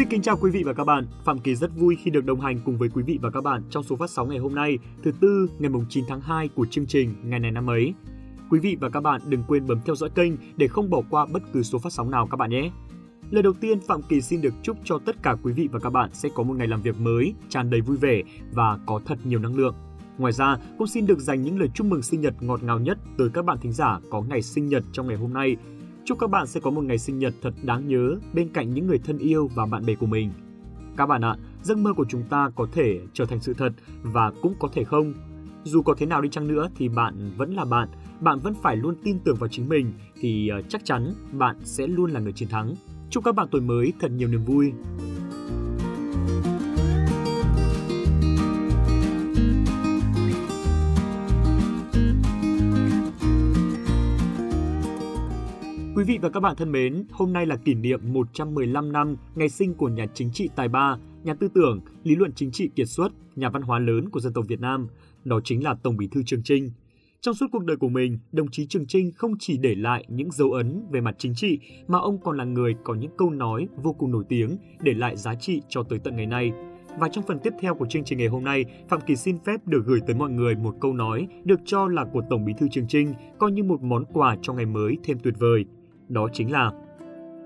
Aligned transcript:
Xin 0.00 0.08
kính 0.08 0.22
chào 0.22 0.36
quý 0.36 0.50
vị 0.50 0.62
và 0.62 0.72
các 0.72 0.84
bạn. 0.84 1.06
Phạm 1.24 1.38
Kỳ 1.38 1.54
rất 1.54 1.70
vui 1.76 1.96
khi 1.96 2.10
được 2.10 2.24
đồng 2.24 2.40
hành 2.40 2.60
cùng 2.64 2.78
với 2.78 2.88
quý 2.88 3.02
vị 3.02 3.18
và 3.22 3.30
các 3.30 3.40
bạn 3.44 3.62
trong 3.70 3.82
số 3.82 3.96
phát 3.96 4.10
sóng 4.10 4.28
ngày 4.28 4.38
hôm 4.38 4.54
nay, 4.54 4.78
thứ 5.02 5.12
tư 5.20 5.50
ngày 5.58 5.70
9 5.88 6.04
tháng 6.08 6.20
2 6.20 6.48
của 6.48 6.66
chương 6.70 6.86
trình 6.86 7.14
Ngày 7.24 7.40
này 7.40 7.50
năm 7.50 7.70
ấy. 7.70 7.94
Quý 8.50 8.58
vị 8.60 8.76
và 8.80 8.88
các 8.88 9.00
bạn 9.00 9.20
đừng 9.28 9.42
quên 9.48 9.66
bấm 9.66 9.80
theo 9.84 9.94
dõi 9.94 10.10
kênh 10.10 10.32
để 10.56 10.68
không 10.68 10.90
bỏ 10.90 11.02
qua 11.10 11.26
bất 11.26 11.42
cứ 11.52 11.62
số 11.62 11.78
phát 11.78 11.92
sóng 11.92 12.10
nào 12.10 12.28
các 12.30 12.36
bạn 12.36 12.50
nhé. 12.50 12.70
Lời 13.30 13.42
đầu 13.42 13.52
tiên, 13.52 13.80
Phạm 13.80 14.02
Kỳ 14.02 14.20
xin 14.20 14.40
được 14.40 14.54
chúc 14.62 14.76
cho 14.84 14.98
tất 14.98 15.22
cả 15.22 15.36
quý 15.42 15.52
vị 15.52 15.68
và 15.72 15.78
các 15.78 15.90
bạn 15.90 16.10
sẽ 16.12 16.28
có 16.34 16.42
một 16.42 16.54
ngày 16.56 16.68
làm 16.68 16.82
việc 16.82 17.00
mới, 17.00 17.34
tràn 17.48 17.70
đầy 17.70 17.80
vui 17.80 17.96
vẻ 17.96 18.22
và 18.52 18.78
có 18.86 19.00
thật 19.06 19.18
nhiều 19.24 19.38
năng 19.38 19.56
lượng. 19.56 19.74
Ngoài 20.18 20.32
ra, 20.32 20.56
cũng 20.78 20.86
xin 20.86 21.06
được 21.06 21.18
dành 21.18 21.42
những 21.42 21.58
lời 21.58 21.68
chúc 21.74 21.86
mừng 21.86 22.02
sinh 22.02 22.20
nhật 22.20 22.34
ngọt 22.40 22.62
ngào 22.62 22.78
nhất 22.78 22.98
tới 23.18 23.28
các 23.34 23.44
bạn 23.44 23.58
thính 23.60 23.72
giả 23.72 23.98
có 24.10 24.22
ngày 24.22 24.42
sinh 24.42 24.66
nhật 24.66 24.84
trong 24.92 25.08
ngày 25.08 25.16
hôm 25.16 25.32
nay. 25.32 25.56
Chúc 26.10 26.18
các 26.18 26.30
bạn 26.30 26.46
sẽ 26.46 26.60
có 26.60 26.70
một 26.70 26.84
ngày 26.84 26.98
sinh 26.98 27.18
nhật 27.18 27.34
thật 27.42 27.54
đáng 27.62 27.88
nhớ 27.88 28.16
bên 28.32 28.48
cạnh 28.48 28.74
những 28.74 28.86
người 28.86 28.98
thân 28.98 29.18
yêu 29.18 29.48
và 29.54 29.66
bạn 29.66 29.86
bè 29.86 29.94
của 29.94 30.06
mình. 30.06 30.30
Các 30.96 31.06
bạn 31.06 31.24
ạ, 31.24 31.36
giấc 31.62 31.78
mơ 31.78 31.92
của 31.96 32.04
chúng 32.08 32.22
ta 32.22 32.50
có 32.56 32.66
thể 32.72 33.00
trở 33.12 33.26
thành 33.26 33.40
sự 33.40 33.54
thật 33.54 33.72
và 34.02 34.32
cũng 34.42 34.54
có 34.58 34.68
thể 34.72 34.84
không. 34.84 35.14
Dù 35.64 35.82
có 35.82 35.94
thế 35.98 36.06
nào 36.06 36.20
đi 36.20 36.28
chăng 36.28 36.48
nữa 36.48 36.68
thì 36.76 36.88
bạn 36.88 37.30
vẫn 37.36 37.54
là 37.54 37.64
bạn, 37.64 37.88
bạn 38.20 38.38
vẫn 38.38 38.54
phải 38.62 38.76
luôn 38.76 38.94
tin 39.04 39.18
tưởng 39.24 39.36
vào 39.36 39.48
chính 39.48 39.68
mình 39.68 39.92
thì 40.20 40.48
ờ, 40.48 40.62
chắc 40.68 40.84
chắn 40.84 41.14
bạn 41.32 41.56
sẽ 41.62 41.86
luôn 41.86 42.10
là 42.10 42.20
người 42.20 42.32
chiến 42.32 42.48
thắng. 42.48 42.74
Chúc 43.10 43.24
các 43.24 43.34
bạn 43.34 43.48
tuổi 43.50 43.60
mới 43.60 43.92
thật 44.00 44.10
nhiều 44.10 44.28
niềm 44.28 44.44
vui. 44.44 44.72
Quý 56.00 56.04
vị 56.04 56.18
và 56.22 56.28
các 56.28 56.40
bạn 56.40 56.56
thân 56.56 56.72
mến, 56.72 57.04
hôm 57.10 57.32
nay 57.32 57.46
là 57.46 57.56
kỷ 57.56 57.74
niệm 57.74 58.12
115 58.12 58.92
năm 58.92 59.16
ngày 59.34 59.48
sinh 59.48 59.74
của 59.74 59.88
nhà 59.88 60.06
chính 60.14 60.30
trị 60.32 60.48
tài 60.56 60.68
ba, 60.68 60.96
nhà 61.24 61.34
tư 61.34 61.48
tưởng, 61.54 61.80
lý 62.04 62.16
luận 62.16 62.32
chính 62.32 62.50
trị 62.50 62.70
kiệt 62.76 62.88
xuất, 62.88 63.08
nhà 63.36 63.50
văn 63.50 63.62
hóa 63.62 63.78
lớn 63.78 64.08
của 64.08 64.20
dân 64.20 64.32
tộc 64.32 64.44
Việt 64.48 64.60
Nam, 64.60 64.88
đó 65.24 65.40
chính 65.44 65.64
là 65.64 65.74
Tổng 65.82 65.96
Bí 65.96 66.08
thư 66.08 66.22
Trường 66.26 66.42
Trinh. 66.42 66.70
Trong 67.20 67.34
suốt 67.34 67.46
cuộc 67.52 67.64
đời 67.64 67.76
của 67.76 67.88
mình, 67.88 68.18
đồng 68.32 68.50
chí 68.50 68.66
Trường 68.66 68.86
Trinh 68.86 69.12
không 69.12 69.32
chỉ 69.38 69.58
để 69.58 69.74
lại 69.74 70.04
những 70.08 70.30
dấu 70.30 70.52
ấn 70.52 70.82
về 70.90 71.00
mặt 71.00 71.14
chính 71.18 71.34
trị 71.34 71.58
mà 71.88 71.98
ông 71.98 72.20
còn 72.20 72.36
là 72.36 72.44
người 72.44 72.74
có 72.84 72.94
những 72.94 73.12
câu 73.18 73.30
nói 73.30 73.68
vô 73.82 73.92
cùng 73.92 74.10
nổi 74.10 74.24
tiếng 74.28 74.56
để 74.80 74.94
lại 74.94 75.16
giá 75.16 75.34
trị 75.34 75.62
cho 75.68 75.82
tới 75.82 75.98
tận 75.98 76.16
ngày 76.16 76.26
nay. 76.26 76.52
Và 76.98 77.08
trong 77.08 77.24
phần 77.26 77.38
tiếp 77.42 77.52
theo 77.60 77.74
của 77.74 77.86
chương 77.86 78.04
trình 78.04 78.18
ngày 78.18 78.28
hôm 78.28 78.44
nay, 78.44 78.64
Phạm 78.88 79.00
Kỳ 79.06 79.16
xin 79.16 79.38
phép 79.46 79.66
được 79.66 79.82
gửi 79.86 80.00
tới 80.06 80.16
mọi 80.16 80.30
người 80.30 80.54
một 80.56 80.74
câu 80.80 80.92
nói 80.92 81.28
được 81.44 81.60
cho 81.64 81.88
là 81.88 82.04
của 82.12 82.22
Tổng 82.30 82.44
Bí 82.44 82.52
thư 82.58 82.68
Trường 82.70 82.88
Trinh, 82.88 83.14
coi 83.38 83.52
như 83.52 83.64
một 83.64 83.82
món 83.82 84.04
quà 84.12 84.36
cho 84.42 84.52
ngày 84.52 84.66
mới 84.66 84.98
thêm 85.04 85.18
tuyệt 85.22 85.34
vời. 85.38 85.64
Đó 86.10 86.28
chính 86.32 86.52
là 86.52 86.72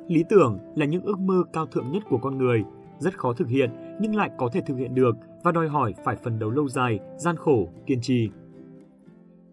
Lý 0.08 0.24
tưởng 0.28 0.58
là 0.74 0.86
những 0.86 1.02
ước 1.02 1.18
mơ 1.18 1.42
cao 1.52 1.66
thượng 1.66 1.92
nhất 1.92 2.02
của 2.08 2.18
con 2.18 2.38
người, 2.38 2.64
rất 2.98 3.18
khó 3.18 3.32
thực 3.32 3.48
hiện 3.48 3.70
nhưng 4.00 4.16
lại 4.16 4.30
có 4.38 4.48
thể 4.52 4.60
thực 4.66 4.76
hiện 4.76 4.94
được 4.94 5.16
và 5.42 5.52
đòi 5.52 5.68
hỏi 5.68 5.94
phải 6.04 6.16
phấn 6.16 6.38
đấu 6.38 6.50
lâu 6.50 6.68
dài, 6.68 7.00
gian 7.16 7.36
khổ, 7.36 7.68
kiên 7.86 8.00
trì. 8.00 8.30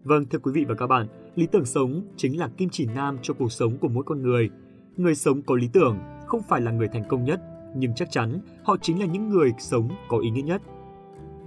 Vâng, 0.02 0.24
thưa 0.30 0.38
quý 0.38 0.52
vị 0.54 0.64
và 0.68 0.74
các 0.74 0.86
bạn, 0.86 1.06
lý 1.34 1.46
tưởng 1.46 1.64
sống 1.64 2.02
chính 2.16 2.38
là 2.38 2.48
kim 2.56 2.68
chỉ 2.68 2.86
nam 2.94 3.18
cho 3.22 3.34
cuộc 3.34 3.52
sống 3.52 3.78
của 3.78 3.88
mỗi 3.88 4.04
con 4.04 4.22
người. 4.22 4.50
Người 4.96 5.14
sống 5.14 5.42
có 5.42 5.54
lý 5.54 5.68
tưởng 5.72 5.98
không 6.26 6.42
phải 6.48 6.60
là 6.60 6.70
người 6.70 6.88
thành 6.88 7.04
công 7.08 7.24
nhất, 7.24 7.40
nhưng 7.76 7.94
chắc 7.94 8.10
chắn 8.10 8.40
họ 8.64 8.76
chính 8.82 9.00
là 9.00 9.06
những 9.06 9.28
người 9.28 9.52
sống 9.58 9.88
có 10.08 10.18
ý 10.18 10.30
nghĩa 10.30 10.42
nhất. 10.42 10.62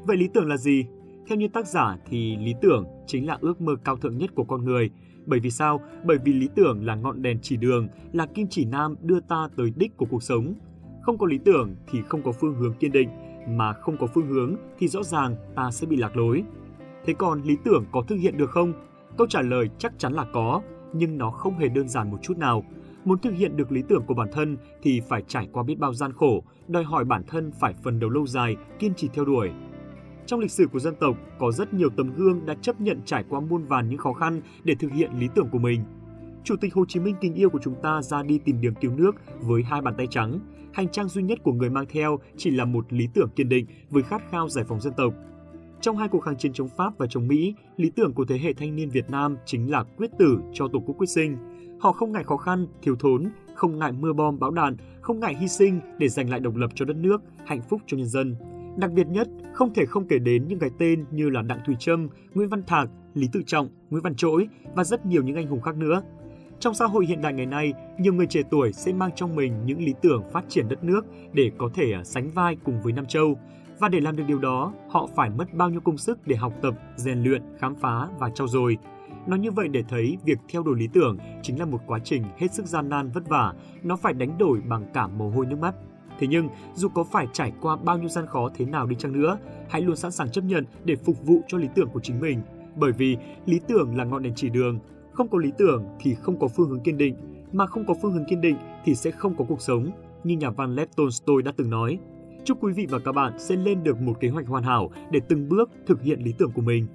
Vậy 0.03 0.17
lý 0.17 0.27
tưởng 0.33 0.47
là 0.47 0.57
gì? 0.57 0.85
Theo 1.27 1.37
như 1.37 1.47
tác 1.47 1.67
giả 1.67 1.97
thì 2.09 2.37
lý 2.37 2.53
tưởng 2.61 2.85
chính 3.07 3.27
là 3.27 3.37
ước 3.41 3.61
mơ 3.61 3.75
cao 3.83 3.97
thượng 3.97 4.17
nhất 4.17 4.29
của 4.35 4.43
con 4.43 4.65
người. 4.65 4.89
Bởi 5.25 5.39
vì 5.39 5.51
sao? 5.51 5.81
Bởi 6.03 6.17
vì 6.25 6.33
lý 6.33 6.49
tưởng 6.55 6.85
là 6.85 6.95
ngọn 6.95 7.21
đèn 7.21 7.39
chỉ 7.41 7.57
đường, 7.57 7.87
là 8.13 8.25
kim 8.25 8.47
chỉ 8.49 8.65
nam 8.65 8.95
đưa 9.01 9.19
ta 9.19 9.49
tới 9.57 9.71
đích 9.75 9.97
của 9.97 10.05
cuộc 10.05 10.23
sống. 10.23 10.53
Không 11.01 11.17
có 11.17 11.25
lý 11.25 11.37
tưởng 11.37 11.75
thì 11.91 12.01
không 12.01 12.21
có 12.23 12.31
phương 12.31 12.55
hướng 12.55 12.73
kiên 12.73 12.91
định, 12.91 13.09
mà 13.47 13.73
không 13.73 13.97
có 13.97 14.07
phương 14.07 14.27
hướng 14.27 14.55
thì 14.77 14.87
rõ 14.87 15.03
ràng 15.03 15.35
ta 15.55 15.71
sẽ 15.71 15.87
bị 15.87 15.95
lạc 15.95 16.17
lối. 16.17 16.43
Thế 17.05 17.13
còn 17.13 17.41
lý 17.41 17.57
tưởng 17.63 17.85
có 17.91 18.03
thực 18.07 18.15
hiện 18.15 18.37
được 18.37 18.49
không? 18.49 18.73
Câu 19.17 19.27
trả 19.27 19.41
lời 19.41 19.69
chắc 19.77 19.93
chắn 19.97 20.13
là 20.13 20.25
có, 20.33 20.61
nhưng 20.93 21.17
nó 21.17 21.31
không 21.31 21.57
hề 21.57 21.69
đơn 21.69 21.87
giản 21.87 22.11
một 22.11 22.17
chút 22.21 22.37
nào. 22.37 22.63
Muốn 23.05 23.19
thực 23.19 23.33
hiện 23.33 23.57
được 23.57 23.71
lý 23.71 23.83
tưởng 23.89 24.03
của 24.07 24.13
bản 24.13 24.27
thân 24.33 24.57
thì 24.81 25.01
phải 25.09 25.23
trải 25.27 25.47
qua 25.51 25.63
biết 25.63 25.79
bao 25.79 25.93
gian 25.93 26.13
khổ, 26.13 26.43
đòi 26.67 26.83
hỏi 26.83 27.05
bản 27.05 27.23
thân 27.27 27.51
phải 27.59 27.73
phần 27.83 27.99
đấu 27.99 28.09
lâu 28.09 28.27
dài, 28.27 28.55
kiên 28.79 28.93
trì 28.93 29.07
theo 29.13 29.25
đuổi. 29.25 29.51
Trong 30.25 30.39
lịch 30.39 30.51
sử 30.51 30.67
của 30.67 30.79
dân 30.79 30.95
tộc, 30.99 31.17
có 31.39 31.51
rất 31.51 31.73
nhiều 31.73 31.89
tấm 31.89 32.13
gương 32.15 32.45
đã 32.45 32.55
chấp 32.61 32.81
nhận 32.81 33.01
trải 33.05 33.23
qua 33.29 33.39
muôn 33.39 33.65
vàn 33.65 33.89
những 33.89 33.97
khó 33.99 34.13
khăn 34.13 34.41
để 34.63 34.75
thực 34.75 34.91
hiện 34.91 35.11
lý 35.19 35.27
tưởng 35.35 35.49
của 35.51 35.59
mình. 35.59 35.83
Chủ 36.43 36.55
tịch 36.61 36.73
Hồ 36.73 36.85
Chí 36.87 36.99
Minh 36.99 37.15
kính 37.21 37.33
yêu 37.33 37.49
của 37.49 37.59
chúng 37.63 37.75
ta 37.83 38.01
ra 38.01 38.23
đi 38.23 38.37
tìm 38.37 38.61
đường 38.61 38.73
cứu 38.81 38.91
nước 38.95 39.15
với 39.39 39.63
hai 39.63 39.81
bàn 39.81 39.93
tay 39.97 40.07
trắng. 40.07 40.39
Hành 40.73 40.89
trang 40.89 41.07
duy 41.07 41.23
nhất 41.23 41.39
của 41.43 41.53
người 41.53 41.69
mang 41.69 41.85
theo 41.89 42.19
chỉ 42.37 42.51
là 42.51 42.65
một 42.65 42.93
lý 42.93 43.07
tưởng 43.13 43.29
kiên 43.29 43.49
định 43.49 43.65
với 43.89 44.03
khát 44.03 44.21
khao 44.31 44.49
giải 44.49 44.65
phóng 44.67 44.81
dân 44.81 44.93
tộc. 44.97 45.13
Trong 45.81 45.97
hai 45.97 46.07
cuộc 46.07 46.19
kháng 46.19 46.37
chiến 46.37 46.53
chống 46.53 46.69
Pháp 46.77 46.97
và 46.97 47.07
chống 47.09 47.27
Mỹ, 47.27 47.53
lý 47.77 47.89
tưởng 47.89 48.13
của 48.13 48.25
thế 48.25 48.37
hệ 48.37 48.53
thanh 48.53 48.75
niên 48.75 48.89
Việt 48.89 49.09
Nam 49.09 49.37
chính 49.45 49.71
là 49.71 49.83
quyết 49.83 50.11
tử 50.19 50.39
cho 50.53 50.67
Tổ 50.67 50.79
quốc 50.79 50.95
quyết 50.97 51.09
sinh. 51.09 51.37
Họ 51.79 51.91
không 51.91 52.11
ngại 52.11 52.23
khó 52.23 52.37
khăn, 52.37 52.67
thiếu 52.81 52.95
thốn, 52.95 53.29
không 53.55 53.79
ngại 53.79 53.91
mưa 53.91 54.13
bom 54.13 54.39
bão 54.39 54.51
đạn, 54.51 54.77
không 55.01 55.19
ngại 55.19 55.35
hy 55.35 55.47
sinh 55.47 55.79
để 55.97 56.07
giành 56.07 56.29
lại 56.29 56.39
độc 56.39 56.55
lập 56.55 56.71
cho 56.75 56.85
đất 56.85 56.95
nước, 56.97 57.21
hạnh 57.45 57.61
phúc 57.69 57.81
cho 57.87 57.97
nhân 57.97 58.07
dân. 58.07 58.35
Đặc 58.77 58.91
biệt 58.91 59.07
nhất, 59.07 59.27
không 59.53 59.73
thể 59.73 59.85
không 59.85 60.07
kể 60.07 60.19
đến 60.19 60.47
những 60.47 60.59
cái 60.59 60.69
tên 60.79 61.05
như 61.11 61.29
là 61.29 61.41
Đặng 61.41 61.59
Thùy 61.65 61.75
Trâm, 61.79 62.07
Nguyễn 62.33 62.49
Văn 62.49 62.63
Thạc, 62.63 62.89
Lý 63.13 63.29
Tự 63.31 63.41
Trọng, 63.45 63.69
Nguyễn 63.89 64.03
Văn 64.03 64.15
Trỗi 64.15 64.47
và 64.75 64.83
rất 64.83 65.05
nhiều 65.05 65.23
những 65.23 65.35
anh 65.35 65.47
hùng 65.47 65.61
khác 65.61 65.77
nữa. 65.77 66.01
Trong 66.59 66.73
xã 66.73 66.85
hội 66.85 67.05
hiện 67.05 67.21
đại 67.21 67.33
ngày 67.33 67.45
nay, 67.45 67.73
nhiều 67.99 68.13
người 68.13 68.27
trẻ 68.27 68.41
tuổi 68.51 68.73
sẽ 68.73 68.93
mang 68.93 69.11
trong 69.15 69.35
mình 69.35 69.65
những 69.65 69.79
lý 69.79 69.93
tưởng 70.01 70.23
phát 70.31 70.45
triển 70.49 70.67
đất 70.69 70.83
nước 70.83 71.05
để 71.33 71.51
có 71.57 71.69
thể 71.73 71.91
à, 71.91 72.03
sánh 72.03 72.29
vai 72.29 72.57
cùng 72.63 72.81
với 72.81 72.93
Nam 72.93 73.05
Châu. 73.05 73.39
Và 73.79 73.89
để 73.89 73.99
làm 73.99 74.15
được 74.15 74.23
điều 74.27 74.39
đó, 74.39 74.73
họ 74.89 75.07
phải 75.15 75.29
mất 75.29 75.53
bao 75.53 75.69
nhiêu 75.69 75.81
công 75.81 75.97
sức 75.97 76.27
để 76.27 76.35
học 76.35 76.53
tập, 76.61 76.73
rèn 76.95 77.23
luyện, 77.23 77.41
khám 77.59 77.75
phá 77.75 78.07
và 78.19 78.29
trau 78.29 78.47
dồi. 78.47 78.77
Nói 79.27 79.39
như 79.39 79.51
vậy 79.51 79.67
để 79.67 79.83
thấy 79.89 80.17
việc 80.25 80.37
theo 80.49 80.63
đuổi 80.63 80.79
lý 80.79 80.87
tưởng 80.93 81.17
chính 81.41 81.59
là 81.59 81.65
một 81.65 81.79
quá 81.87 81.99
trình 82.03 82.23
hết 82.37 82.53
sức 82.53 82.65
gian 82.65 82.89
nan 82.89 83.09
vất 83.09 83.29
vả, 83.29 83.53
nó 83.83 83.95
phải 83.95 84.13
đánh 84.13 84.37
đổi 84.37 84.61
bằng 84.67 84.85
cả 84.93 85.07
mồ 85.07 85.29
hôi 85.29 85.45
nước 85.45 85.59
mắt. 85.59 85.75
Thế 86.19 86.27
nhưng, 86.27 86.49
dù 86.73 86.87
có 86.89 87.03
phải 87.03 87.27
trải 87.33 87.51
qua 87.61 87.75
bao 87.75 87.97
nhiêu 87.97 88.09
gian 88.09 88.25
khó 88.25 88.49
thế 88.55 88.65
nào 88.65 88.87
đi 88.87 88.95
chăng 88.99 89.21
nữa, 89.21 89.37
hãy 89.69 89.81
luôn 89.81 89.95
sẵn 89.95 90.11
sàng 90.11 90.31
chấp 90.31 90.43
nhận 90.43 90.65
để 90.83 90.95
phục 90.95 91.25
vụ 91.25 91.41
cho 91.47 91.57
lý 91.57 91.67
tưởng 91.75 91.89
của 91.89 91.99
chính 91.99 92.19
mình. 92.19 92.41
Bởi 92.75 92.91
vì 92.91 93.17
lý 93.45 93.59
tưởng 93.67 93.97
là 93.97 94.03
ngọn 94.03 94.23
đèn 94.23 94.33
chỉ 94.35 94.49
đường, 94.49 94.79
không 95.11 95.27
có 95.27 95.37
lý 95.37 95.51
tưởng 95.57 95.83
thì 95.99 96.13
không 96.13 96.39
có 96.39 96.47
phương 96.47 96.69
hướng 96.69 96.79
kiên 96.79 96.97
định, 96.97 97.15
mà 97.53 97.65
không 97.65 97.85
có 97.85 97.93
phương 98.01 98.13
hướng 98.13 98.25
kiên 98.25 98.41
định 98.41 98.57
thì 98.85 98.95
sẽ 98.95 99.11
không 99.11 99.35
có 99.35 99.45
cuộc 99.47 99.61
sống, 99.61 99.91
như 100.23 100.37
nhà 100.37 100.49
văn 100.49 100.75
Lev 100.75 100.89
Tolstoy 100.95 101.33
đã 101.45 101.51
từng 101.57 101.69
nói. 101.69 101.99
Chúc 102.43 102.63
quý 102.63 102.73
vị 102.73 102.87
và 102.89 102.99
các 102.99 103.11
bạn 103.11 103.33
sẽ 103.39 103.55
lên 103.55 103.83
được 103.83 104.01
một 104.01 104.13
kế 104.19 104.29
hoạch 104.29 104.47
hoàn 104.47 104.63
hảo 104.63 104.91
để 105.11 105.19
từng 105.27 105.49
bước 105.49 105.69
thực 105.87 106.01
hiện 106.01 106.19
lý 106.19 106.33
tưởng 106.37 106.51
của 106.51 106.61
mình. 106.61 106.87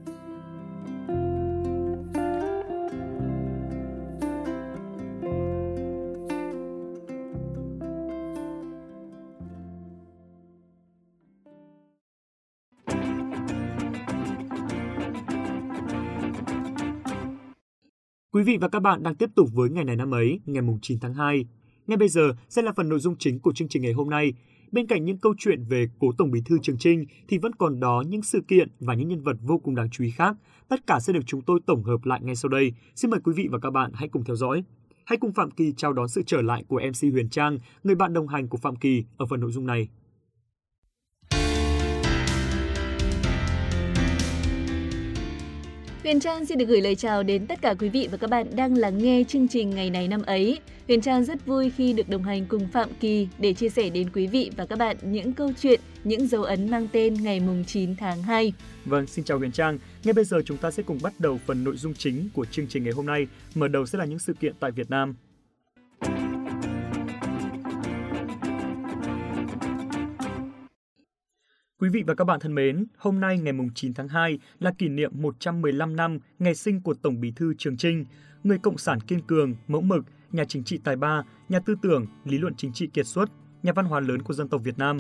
Quý 18.41 18.45
vị 18.45 18.57
và 18.57 18.69
các 18.69 18.81
bạn 18.81 19.03
đang 19.03 19.15
tiếp 19.15 19.31
tục 19.35 19.49
với 19.53 19.71
ngày 19.71 19.85
này 19.85 19.97
năm 19.97 20.15
ấy, 20.15 20.41
ngày 20.47 20.63
9 20.83 20.99
tháng 21.01 21.15
2. 21.15 21.45
Ngay 21.87 21.97
bây 21.97 22.09
giờ 22.09 22.33
sẽ 22.49 22.63
là 22.63 22.73
phần 22.73 22.89
nội 22.89 22.99
dung 22.99 23.17
chính 23.19 23.41
của 23.41 23.53
chương 23.53 23.69
trình 23.69 23.83
ngày 23.83 23.93
hôm 23.93 24.11
nay. 24.11 24.33
Bên 24.73 24.87
cạnh 24.87 25.05
những 25.05 25.19
câu 25.19 25.35
chuyện 25.39 25.65
về 25.65 25.87
cố 25.99 26.13
Tổng 26.19 26.31
Bí 26.31 26.41
thư 26.45 26.59
Trường 26.63 26.79
Trinh 26.79 27.05
thì 27.29 27.39
vẫn 27.39 27.55
còn 27.55 27.81
đó 27.81 28.05
những 28.09 28.23
sự 28.23 28.41
kiện 28.49 28.69
và 28.81 28.95
những 28.95 29.09
nhân 29.09 29.23
vật 29.23 29.37
vô 29.43 29.59
cùng 29.59 29.75
đáng 29.75 29.91
chú 29.91 30.05
ý 30.05 30.11
khác. 30.11 30.37
Tất 30.69 30.87
cả 30.87 31.01
sẽ 31.01 31.13
được 31.13 31.21
chúng 31.27 31.43
tôi 31.43 31.61
tổng 31.67 31.85
hợp 31.85 32.05
lại 32.05 32.21
ngay 32.23 32.37
sau 32.37 32.49
đây. 32.49 32.73
Xin 32.95 33.11
mời 33.11 33.21
quý 33.25 33.33
vị 33.37 33.49
và 33.51 33.59
các 33.59 33.71
bạn 33.71 33.91
hãy 33.95 34.09
cùng 34.09 34.25
theo 34.25 34.37
dõi. 34.37 34.65
Hãy 35.05 35.17
cùng 35.17 35.33
Phạm 35.33 35.51
Kỳ 35.51 35.73
chào 35.77 35.93
đón 35.93 36.09
sự 36.09 36.23
trở 36.27 36.43
lại 36.43 36.65
của 36.69 36.81
MC 36.89 37.13
Huyền 37.13 37.29
Trang, 37.29 37.59
người 37.85 37.95
bạn 37.95 38.13
đồng 38.13 38.29
hành 38.29 38.49
của 38.49 38.59
Phạm 38.59 38.77
Kỳ 38.77 39.05
ở 39.17 39.27
phần 39.27 39.41
nội 39.41 39.53
dung 39.53 39.67
này. 39.67 39.89
Huyền 46.03 46.21
Trang 46.21 46.47
xin 46.47 46.59
được 46.59 46.65
gửi 46.65 46.81
lời 46.81 46.95
chào 46.95 47.23
đến 47.23 47.47
tất 47.47 47.63
cả 47.63 47.75
quý 47.79 47.89
vị 47.89 48.09
và 48.11 48.17
các 48.17 48.31
bạn 48.31 48.47
đang 48.57 48.77
lắng 48.77 48.99
nghe 48.99 49.25
chương 49.29 49.49
trình 49.49 49.71
ngày 49.71 49.91
này 49.91 50.09
năm 50.09 50.23
ấy. 50.23 50.59
Huyền 50.87 51.01
Trang 51.01 51.25
rất 51.25 51.47
vui 51.47 51.71
khi 51.77 51.93
được 51.93 52.09
đồng 52.09 52.23
hành 52.23 52.47
cùng 52.47 52.69
Phạm 52.69 52.89
Kỳ 53.01 53.29
để 53.39 53.53
chia 53.53 53.69
sẻ 53.69 53.91
đến 53.91 54.11
quý 54.11 54.27
vị 54.27 54.51
và 54.57 54.67
các 54.67 54.79
bạn 54.79 54.97
những 55.03 55.33
câu 55.33 55.53
chuyện, 55.61 55.81
những 56.05 56.27
dấu 56.27 56.43
ấn 56.43 56.71
mang 56.71 56.89
tên 56.93 57.15
ngày 57.15 57.41
mùng 57.41 57.65
9 57.65 57.97
tháng 57.97 58.23
2. 58.23 58.53
Vâng, 58.85 59.07
xin 59.07 59.25
chào 59.25 59.39
Huyền 59.39 59.53
Trang. 59.53 59.79
Ngay 60.05 60.13
bây 60.13 60.25
giờ 60.25 60.43
chúng 60.45 60.57
ta 60.57 60.71
sẽ 60.71 60.83
cùng 60.83 60.99
bắt 61.03 61.13
đầu 61.19 61.41
phần 61.47 61.65
nội 61.65 61.77
dung 61.77 61.95
chính 61.95 62.29
của 62.35 62.45
chương 62.45 62.67
trình 62.69 62.85
ngày 62.85 62.93
hôm 62.93 63.07
nay. 63.07 63.27
Mở 63.55 63.69
đầu 63.69 63.87
sẽ 63.87 63.99
là 63.99 64.05
những 64.05 64.19
sự 64.19 64.33
kiện 64.33 64.53
tại 64.61 64.71
Việt 64.71 64.91
Nam. 64.91 65.15
Quý 71.81 71.89
vị 71.89 72.03
và 72.07 72.15
các 72.15 72.25
bạn 72.25 72.41
thân 72.41 72.55
mến, 72.55 72.85
hôm 72.97 73.21
nay 73.21 73.39
ngày 73.39 73.55
9 73.75 73.95
tháng 73.95 74.09
2 74.09 74.39
là 74.59 74.73
kỷ 74.79 74.89
niệm 74.89 75.11
115 75.15 75.97
năm 75.97 76.19
ngày 76.39 76.55
sinh 76.55 76.81
của 76.81 76.95
Tổng 76.95 77.21
Bí 77.21 77.33
thư 77.37 77.55
Trường 77.59 77.77
Trinh, 77.77 78.05
người 78.45 78.59
cộng 78.59 78.79
sản 78.79 79.01
kiên 79.01 79.21
cường, 79.21 79.55
mẫu 79.69 79.81
mực, 79.81 80.05
nhà 80.33 80.45
chính 80.45 80.65
trị 80.65 80.79
tài 80.85 80.97
ba, 80.97 81.23
nhà 81.49 81.61
tư 81.61 81.75
tưởng, 81.83 82.07
lý 82.25 82.39
luận 82.39 82.55
chính 82.57 82.73
trị 82.73 82.87
kiệt 82.87 83.07
xuất, 83.07 83.31
nhà 83.63 83.73
văn 83.73 83.85
hóa 83.85 84.01
lớn 84.01 84.23
của 84.23 84.35
dân 84.35 84.49
tộc 84.49 84.61
Việt 84.65 84.79
Nam. 84.79 84.99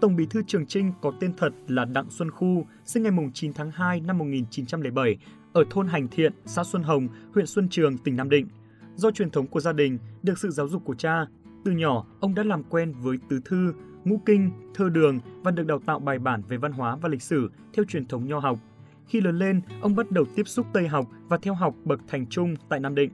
Tổng 0.00 0.16
Bí 0.16 0.26
thư 0.30 0.42
Trường 0.46 0.66
Trinh 0.66 0.92
có 1.02 1.12
tên 1.20 1.32
thật 1.36 1.50
là 1.68 1.84
Đặng 1.84 2.10
Xuân 2.10 2.30
Khu, 2.30 2.66
sinh 2.84 3.02
ngày 3.02 3.12
9 3.34 3.52
tháng 3.52 3.70
2 3.70 4.00
năm 4.00 4.18
1907 4.18 5.16
ở 5.52 5.64
thôn 5.70 5.86
Hành 5.86 6.08
Thiện, 6.08 6.32
xã 6.46 6.64
Xuân 6.64 6.82
Hồng, 6.82 7.08
huyện 7.34 7.46
Xuân 7.46 7.68
Trường, 7.68 7.98
tỉnh 7.98 8.16
Nam 8.16 8.30
Định. 8.30 8.46
Do 8.94 9.10
truyền 9.10 9.30
thống 9.30 9.46
của 9.46 9.60
gia 9.60 9.72
đình, 9.72 9.98
được 10.22 10.38
sự 10.38 10.50
giáo 10.50 10.68
dục 10.68 10.84
của 10.84 10.94
cha, 10.94 11.26
từ 11.64 11.72
nhỏ 11.72 12.06
ông 12.20 12.34
đã 12.34 12.42
làm 12.42 12.62
quen 12.62 12.94
với 13.02 13.16
tứ 13.28 13.40
thư, 13.44 13.72
ngũ 14.04 14.20
kinh, 14.26 14.50
thơ 14.74 14.88
đường 14.88 15.20
và 15.42 15.50
được 15.50 15.66
đào 15.66 15.78
tạo 15.86 15.98
bài 15.98 16.18
bản 16.18 16.42
về 16.48 16.56
văn 16.56 16.72
hóa 16.72 16.96
và 16.96 17.08
lịch 17.08 17.22
sử 17.22 17.50
theo 17.72 17.84
truyền 17.84 18.06
thống 18.06 18.26
nho 18.26 18.38
học. 18.38 18.58
Khi 19.06 19.20
lớn 19.20 19.38
lên, 19.38 19.60
ông 19.80 19.96
bắt 19.96 20.10
đầu 20.10 20.24
tiếp 20.36 20.48
xúc 20.48 20.66
Tây 20.72 20.88
học 20.88 21.06
và 21.28 21.38
theo 21.42 21.54
học 21.54 21.74
bậc 21.84 22.00
thành 22.08 22.26
trung 22.26 22.54
tại 22.68 22.80
Nam 22.80 22.94
Định. 22.94 23.10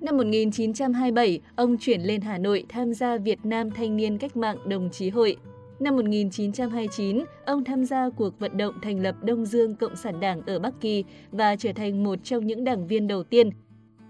Năm 0.00 0.16
1927, 0.16 1.40
ông 1.56 1.76
chuyển 1.78 2.00
lên 2.00 2.20
Hà 2.20 2.38
Nội 2.38 2.64
tham 2.68 2.94
gia 2.94 3.18
Việt 3.18 3.38
Nam 3.44 3.70
Thanh 3.70 3.96
niên 3.96 4.18
Cách 4.18 4.36
mạng 4.36 4.56
Đồng 4.68 4.90
chí 4.90 5.10
Hội. 5.10 5.36
Năm 5.80 5.96
1929, 5.96 7.24
ông 7.46 7.64
tham 7.64 7.84
gia 7.84 8.10
cuộc 8.10 8.38
vận 8.38 8.56
động 8.56 8.74
thành 8.82 9.00
lập 9.00 9.14
Đông 9.22 9.46
Dương 9.46 9.74
Cộng 9.74 9.96
sản 9.96 10.20
Đảng 10.20 10.42
ở 10.46 10.58
Bắc 10.58 10.80
Kỳ 10.80 11.04
và 11.32 11.56
trở 11.56 11.72
thành 11.72 12.04
một 12.04 12.18
trong 12.22 12.46
những 12.46 12.64
đảng 12.64 12.86
viên 12.86 13.06
đầu 13.08 13.24
tiên 13.24 13.50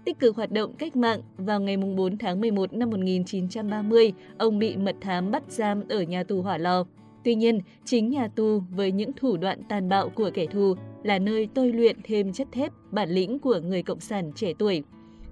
tích 0.05 0.19
cực 0.19 0.35
hoạt 0.35 0.51
động 0.51 0.73
cách 0.77 0.95
mạng, 0.95 1.21
vào 1.37 1.59
ngày 1.59 1.77
4 1.77 2.17
tháng 2.17 2.41
11 2.41 2.73
năm 2.73 2.89
1930, 2.89 4.13
ông 4.37 4.59
bị 4.59 4.77
mật 4.77 4.95
thám 5.01 5.31
bắt 5.31 5.43
giam 5.47 5.83
ở 5.89 6.01
nhà 6.01 6.23
tù 6.23 6.41
Hỏa 6.41 6.57
Lò. 6.57 6.85
Tuy 7.23 7.35
nhiên, 7.35 7.59
chính 7.85 8.09
nhà 8.09 8.27
tù 8.27 8.61
với 8.75 8.91
những 8.91 9.11
thủ 9.13 9.37
đoạn 9.37 9.61
tàn 9.69 9.89
bạo 9.89 10.09
của 10.09 10.31
kẻ 10.33 10.45
thù 10.45 10.75
là 11.03 11.19
nơi 11.19 11.47
tôi 11.53 11.71
luyện 11.71 11.97
thêm 12.03 12.33
chất 12.33 12.47
thép, 12.51 12.71
bản 12.91 13.09
lĩnh 13.09 13.39
của 13.39 13.59
người 13.59 13.83
cộng 13.83 13.99
sản 13.99 14.31
trẻ 14.35 14.53
tuổi. 14.59 14.83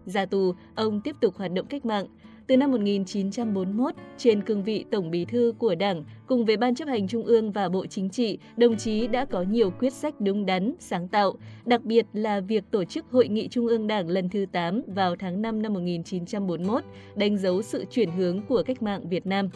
Ra 0.05 0.25
tù, 0.25 0.53
ông 0.75 1.01
tiếp 1.01 1.15
tục 1.21 1.35
hoạt 1.35 1.51
động 1.51 1.65
cách 1.65 1.85
mạng, 1.85 2.05
từ 2.47 2.57
năm 2.57 2.71
1941, 2.71 3.93
trên 4.17 4.41
cương 4.41 4.63
vị 4.63 4.85
Tổng 4.91 5.11
Bí 5.11 5.25
thư 5.25 5.53
của 5.57 5.75
Đảng, 5.75 6.03
cùng 6.27 6.45
với 6.45 6.57
Ban 6.57 6.75
chấp 6.75 6.87
hành 6.87 7.07
Trung 7.07 7.23
ương 7.23 7.51
và 7.51 7.69
Bộ 7.69 7.85
Chính 7.85 8.09
trị, 8.09 8.37
đồng 8.57 8.77
chí 8.77 9.07
đã 9.07 9.25
có 9.25 9.41
nhiều 9.41 9.71
quyết 9.79 9.93
sách 9.93 10.21
đúng 10.21 10.45
đắn, 10.45 10.73
sáng 10.79 11.07
tạo, 11.07 11.33
đặc 11.65 11.83
biệt 11.83 12.05
là 12.13 12.39
việc 12.39 12.63
tổ 12.71 12.83
chức 12.83 13.05
Hội 13.11 13.27
nghị 13.27 13.47
Trung 13.47 13.67
ương 13.67 13.87
Đảng 13.87 14.09
lần 14.09 14.29
thứ 14.29 14.45
8 14.51 14.81
vào 14.87 15.15
tháng 15.15 15.41
5 15.41 15.61
năm 15.61 15.73
1941, 15.73 16.83
đánh 17.15 17.37
dấu 17.37 17.61
sự 17.61 17.85
chuyển 17.91 18.11
hướng 18.11 18.41
của 18.49 18.63
cách 18.63 18.81
mạng 18.81 19.09
Việt 19.09 19.25
Nam. 19.25 19.49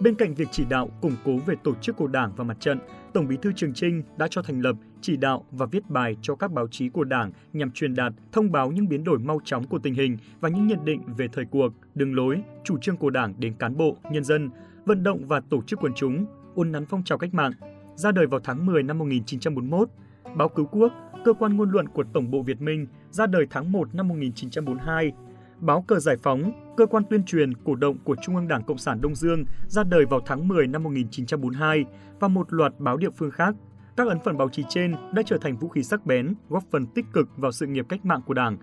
Bên 0.00 0.14
cạnh 0.14 0.34
việc 0.34 0.48
chỉ 0.50 0.64
đạo 0.64 0.88
củng 1.00 1.16
cố 1.24 1.36
về 1.36 1.54
tổ 1.64 1.74
chức 1.74 1.96
của 1.96 2.06
Đảng 2.06 2.32
và 2.36 2.44
mặt 2.44 2.56
trận, 2.60 2.78
Tổng 3.12 3.28
Bí 3.28 3.36
thư 3.42 3.52
Trường 3.52 3.74
Trinh 3.74 4.02
đã 4.16 4.28
cho 4.30 4.42
thành 4.42 4.60
lập, 4.60 4.76
chỉ 5.00 5.16
đạo 5.16 5.44
và 5.50 5.66
viết 5.66 5.90
bài 5.90 6.16
cho 6.22 6.34
các 6.34 6.52
báo 6.52 6.68
chí 6.68 6.88
của 6.88 7.04
Đảng 7.04 7.32
nhằm 7.52 7.70
truyền 7.70 7.94
đạt, 7.94 8.12
thông 8.32 8.52
báo 8.52 8.70
những 8.70 8.88
biến 8.88 9.04
đổi 9.04 9.18
mau 9.18 9.40
chóng 9.44 9.66
của 9.66 9.78
tình 9.78 9.94
hình 9.94 10.16
và 10.40 10.48
những 10.48 10.66
nhận 10.66 10.84
định 10.84 11.02
về 11.16 11.28
thời 11.32 11.44
cuộc, 11.44 11.72
đường 11.94 12.14
lối, 12.14 12.42
chủ 12.64 12.78
trương 12.78 12.96
của 12.96 13.10
Đảng 13.10 13.34
đến 13.38 13.54
cán 13.58 13.76
bộ, 13.76 13.96
nhân 14.10 14.24
dân, 14.24 14.50
vận 14.84 15.02
động 15.02 15.26
và 15.26 15.40
tổ 15.40 15.62
chức 15.62 15.80
quần 15.80 15.92
chúng, 15.96 16.26
ôn 16.54 16.72
nắn 16.72 16.86
phong 16.86 17.04
trào 17.04 17.18
cách 17.18 17.34
mạng. 17.34 17.52
Ra 17.94 18.12
đời 18.12 18.26
vào 18.26 18.40
tháng 18.44 18.66
10 18.66 18.82
năm 18.82 18.98
1941, 18.98 19.88
Báo 20.36 20.48
Cứu 20.48 20.66
Quốc, 20.66 20.92
cơ 21.24 21.32
quan 21.32 21.56
ngôn 21.56 21.70
luận 21.70 21.88
của 21.88 22.04
Tổng 22.12 22.30
bộ 22.30 22.42
Việt 22.42 22.60
Minh, 22.60 22.86
ra 23.10 23.26
đời 23.26 23.46
tháng 23.50 23.72
1 23.72 23.94
năm 23.94 24.08
1942 24.08 25.12
Báo 25.60 25.82
Cờ 25.82 25.98
Giải 25.98 26.16
Phóng, 26.16 26.52
cơ 26.76 26.86
quan 26.86 27.02
tuyên 27.10 27.24
truyền 27.24 27.54
cổ 27.54 27.74
động 27.74 27.98
của 28.04 28.16
Trung 28.22 28.36
ương 28.36 28.48
Đảng 28.48 28.62
Cộng 28.62 28.78
sản 28.78 29.00
Đông 29.00 29.14
Dương 29.14 29.44
ra 29.66 29.82
đời 29.84 30.04
vào 30.10 30.20
tháng 30.26 30.48
10 30.48 30.66
năm 30.66 30.82
1942 30.82 31.84
và 32.20 32.28
một 32.28 32.52
loạt 32.52 32.72
báo 32.78 32.96
địa 32.96 33.10
phương 33.10 33.30
khác. 33.30 33.54
Các 33.96 34.08
ấn 34.08 34.18
phẩm 34.24 34.36
báo 34.36 34.48
chí 34.48 34.62
trên 34.68 34.94
đã 35.12 35.22
trở 35.26 35.38
thành 35.38 35.56
vũ 35.56 35.68
khí 35.68 35.82
sắc 35.82 36.06
bén, 36.06 36.34
góp 36.48 36.64
phần 36.70 36.86
tích 36.86 37.04
cực 37.12 37.28
vào 37.36 37.52
sự 37.52 37.66
nghiệp 37.66 37.86
cách 37.88 38.04
mạng 38.04 38.20
của 38.26 38.34
Đảng. 38.34 38.56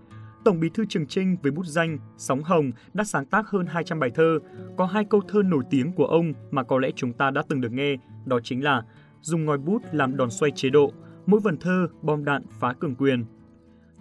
Tổng 0.46 0.60
Bí 0.60 0.70
thư 0.74 0.86
Trường 0.90 1.08
Trinh 1.08 1.38
với 1.44 1.52
bút 1.52 1.66
danh 1.66 1.98
Sóng 2.18 2.44
Hồng 2.44 2.72
đã 2.94 3.04
sáng 3.04 3.26
tác 3.26 3.48
hơn 3.48 3.66
200 3.66 4.00
bài 4.00 4.10
thơ. 4.16 4.40
Có 4.78 4.86
hai 4.86 5.06
câu 5.06 5.22
thơ 5.28 5.42
nổi 5.44 5.64
tiếng 5.70 5.92
của 5.92 6.06
ông 6.06 6.34
mà 6.52 6.64
có 6.64 6.80
lẽ 6.80 6.90
chúng 6.96 7.14
ta 7.14 7.32
đã 7.32 7.44
từng 7.50 7.62
được 7.62 7.72
nghe, 7.72 7.96
đó 8.26 8.40
chính 8.44 8.64
là 8.64 8.84
Dùng 9.24 9.46
ngòi 9.46 9.58
bút 9.58 9.82
làm 9.92 10.18
đòn 10.18 10.32
xoay 10.32 10.52
chế 10.52 10.70
độ, 10.70 10.92
mỗi 11.26 11.40
vần 11.40 11.58
thơ 11.58 11.88
bom 12.02 12.26
đạn 12.26 12.44
phá 12.60 12.74
cường 12.74 12.96
quyền, 12.96 13.26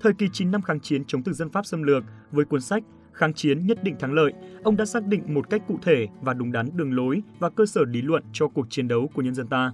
Thời 0.00 0.12
kỳ 0.12 0.26
9 0.32 0.50
năm 0.50 0.62
kháng 0.62 0.80
chiến 0.80 1.04
chống 1.04 1.22
thực 1.22 1.32
dân 1.32 1.50
Pháp 1.50 1.66
xâm 1.66 1.82
lược 1.82 2.04
với 2.32 2.44
cuốn 2.44 2.60
sách 2.60 2.82
Kháng 3.12 3.34
chiến 3.34 3.66
nhất 3.66 3.84
định 3.84 3.96
thắng 3.98 4.12
lợi, 4.12 4.32
ông 4.62 4.76
đã 4.76 4.84
xác 4.84 5.06
định 5.06 5.34
một 5.34 5.50
cách 5.50 5.62
cụ 5.68 5.78
thể 5.82 6.06
và 6.22 6.34
đúng 6.34 6.52
đắn 6.52 6.68
đường 6.74 6.96
lối 6.96 7.22
và 7.38 7.50
cơ 7.50 7.66
sở 7.66 7.84
lý 7.84 8.02
luận 8.02 8.22
cho 8.32 8.48
cuộc 8.48 8.66
chiến 8.70 8.88
đấu 8.88 9.10
của 9.14 9.22
nhân 9.22 9.34
dân 9.34 9.46
ta. 9.46 9.72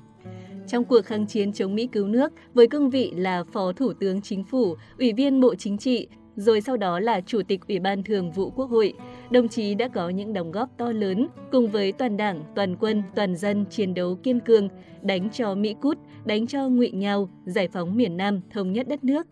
Trong 0.67 0.85
cuộc 0.85 1.05
kháng 1.05 1.27
chiến 1.27 1.53
chống 1.53 1.75
Mỹ 1.75 1.89
cứu 1.93 2.07
nước, 2.07 2.33
với 2.55 2.69
cương 2.69 2.91
vị 2.91 3.13
là 3.17 3.45
Phó 3.45 3.73
Thủ 3.73 3.93
tướng 3.93 4.21
Chính 4.21 4.45
phủ, 4.45 4.77
Ủy 4.99 5.13
viên 5.13 5.41
Bộ 5.41 5.55
Chính 5.55 5.79
trị, 5.79 6.09
rồi 6.37 6.61
sau 6.61 6.77
đó 6.77 7.01
là 7.01 7.21
Chủ 7.21 7.43
tịch 7.49 7.61
Ủy 7.69 7.79
ban 7.79 8.03
Thường 8.03 8.33
vụ 8.33 8.51
Quốc 8.51 8.71
hội, 8.71 8.93
đồng 9.31 9.49
chí 9.49 9.75
đã 9.75 9.89
có 9.89 10.09
những 10.09 10.33
đóng 10.33 10.53
góp 10.53 10.69
to 10.79 10.93
lớn 10.93 11.29
cùng 11.53 11.69
với 11.69 11.93
toàn 11.93 12.17
đảng, 12.17 12.45
toàn 12.55 12.77
quân, 12.77 13.03
toàn 13.15 13.37
dân 13.37 13.65
chiến 13.71 13.95
đấu 13.95 14.19
kiên 14.23 14.41
cường, 14.41 14.69
đánh 15.03 15.31
cho 15.31 15.55
Mỹ 15.55 15.75
cút, 15.81 15.99
đánh 16.25 16.47
cho 16.47 16.69
ngụy 16.69 16.91
nhau, 16.91 17.31
giải 17.45 17.69
phóng 17.69 17.97
miền 17.97 18.17
Nam, 18.17 18.41
thống 18.51 18.73
nhất 18.73 18.89
đất 18.89 19.05
nước, 19.05 19.27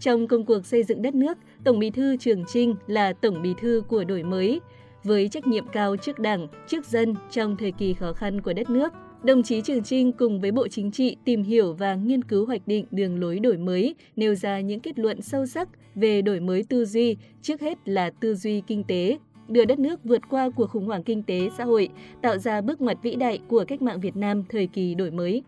trong 0.00 0.26
công 0.26 0.44
cuộc 0.44 0.66
xây 0.66 0.82
dựng 0.84 1.02
đất 1.02 1.14
nước, 1.14 1.38
Tổng 1.64 1.78
Bí 1.78 1.90
thư 1.90 2.16
Trường 2.16 2.44
Trinh 2.48 2.74
là 2.86 3.12
Tổng 3.12 3.42
Bí 3.42 3.54
thư 3.60 3.82
của 3.88 4.04
đổi 4.04 4.22
mới, 4.22 4.60
với 5.04 5.28
trách 5.28 5.46
nhiệm 5.46 5.66
cao 5.72 5.96
trước 5.96 6.18
Đảng, 6.18 6.48
trước 6.68 6.86
dân 6.86 7.14
trong 7.30 7.56
thời 7.56 7.72
kỳ 7.72 7.94
khó 7.94 8.12
khăn 8.12 8.40
của 8.40 8.52
đất 8.52 8.70
nước. 8.70 8.92
Đồng 9.22 9.42
chí 9.42 9.60
Trường 9.60 9.82
Trinh 9.82 10.12
cùng 10.12 10.40
với 10.40 10.52
Bộ 10.52 10.68
Chính 10.68 10.90
trị 10.90 11.16
tìm 11.24 11.42
hiểu 11.42 11.72
và 11.72 11.94
nghiên 11.94 12.24
cứu 12.24 12.46
hoạch 12.46 12.66
định 12.66 12.84
đường 12.90 13.20
lối 13.20 13.38
đổi 13.38 13.56
mới, 13.56 13.94
nêu 14.16 14.34
ra 14.34 14.60
những 14.60 14.80
kết 14.80 14.98
luận 14.98 15.22
sâu 15.22 15.46
sắc 15.46 15.68
về 15.94 16.22
đổi 16.22 16.40
mới 16.40 16.62
tư 16.62 16.84
duy, 16.84 17.16
trước 17.42 17.60
hết 17.60 17.78
là 17.88 18.10
tư 18.10 18.34
duy 18.34 18.62
kinh 18.66 18.84
tế, 18.84 19.18
đưa 19.48 19.64
đất 19.64 19.78
nước 19.78 20.04
vượt 20.04 20.20
qua 20.30 20.50
cuộc 20.56 20.70
khủng 20.70 20.86
hoảng 20.86 21.02
kinh 21.02 21.22
tế 21.22 21.48
xã 21.58 21.64
hội, 21.64 21.88
tạo 22.22 22.38
ra 22.38 22.60
bước 22.60 22.80
ngoặt 22.80 22.98
vĩ 23.02 23.14
đại 23.14 23.40
của 23.48 23.64
cách 23.68 23.82
mạng 23.82 24.00
Việt 24.00 24.16
Nam 24.16 24.44
thời 24.48 24.66
kỳ 24.66 24.94
đổi 24.94 25.10
mới. 25.10 25.42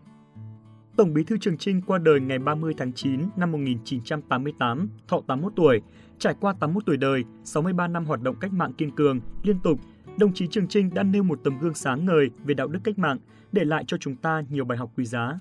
Tổng 0.97 1.13
Bí 1.13 1.23
thư 1.23 1.37
Trường 1.37 1.57
Trinh 1.57 1.81
qua 1.87 1.97
đời 1.97 2.19
ngày 2.19 2.39
30 2.39 2.73
tháng 2.77 2.93
9 2.93 3.19
năm 3.35 3.51
1988, 3.51 4.89
thọ 5.07 5.21
81 5.27 5.53
tuổi. 5.55 5.81
Trải 6.19 6.35
qua 6.39 6.53
81 6.59 6.85
tuổi 6.85 6.97
đời, 6.97 7.23
63 7.43 7.87
năm 7.87 8.05
hoạt 8.05 8.21
động 8.21 8.35
cách 8.41 8.53
mạng 8.53 8.73
kiên 8.73 8.91
cường, 8.91 9.19
liên 9.43 9.59
tục, 9.63 9.79
đồng 10.17 10.33
chí 10.33 10.47
Trường 10.47 10.67
Trinh 10.67 10.89
đã 10.93 11.03
nêu 11.03 11.23
một 11.23 11.39
tấm 11.43 11.59
gương 11.59 11.73
sáng 11.73 12.05
ngời 12.05 12.29
về 12.45 12.53
đạo 12.53 12.67
đức 12.67 12.79
cách 12.83 12.99
mạng, 12.99 13.17
để 13.51 13.65
lại 13.65 13.83
cho 13.87 13.97
chúng 13.97 14.15
ta 14.15 14.43
nhiều 14.49 14.65
bài 14.65 14.77
học 14.77 14.91
quý 14.97 15.05
giá. 15.05 15.39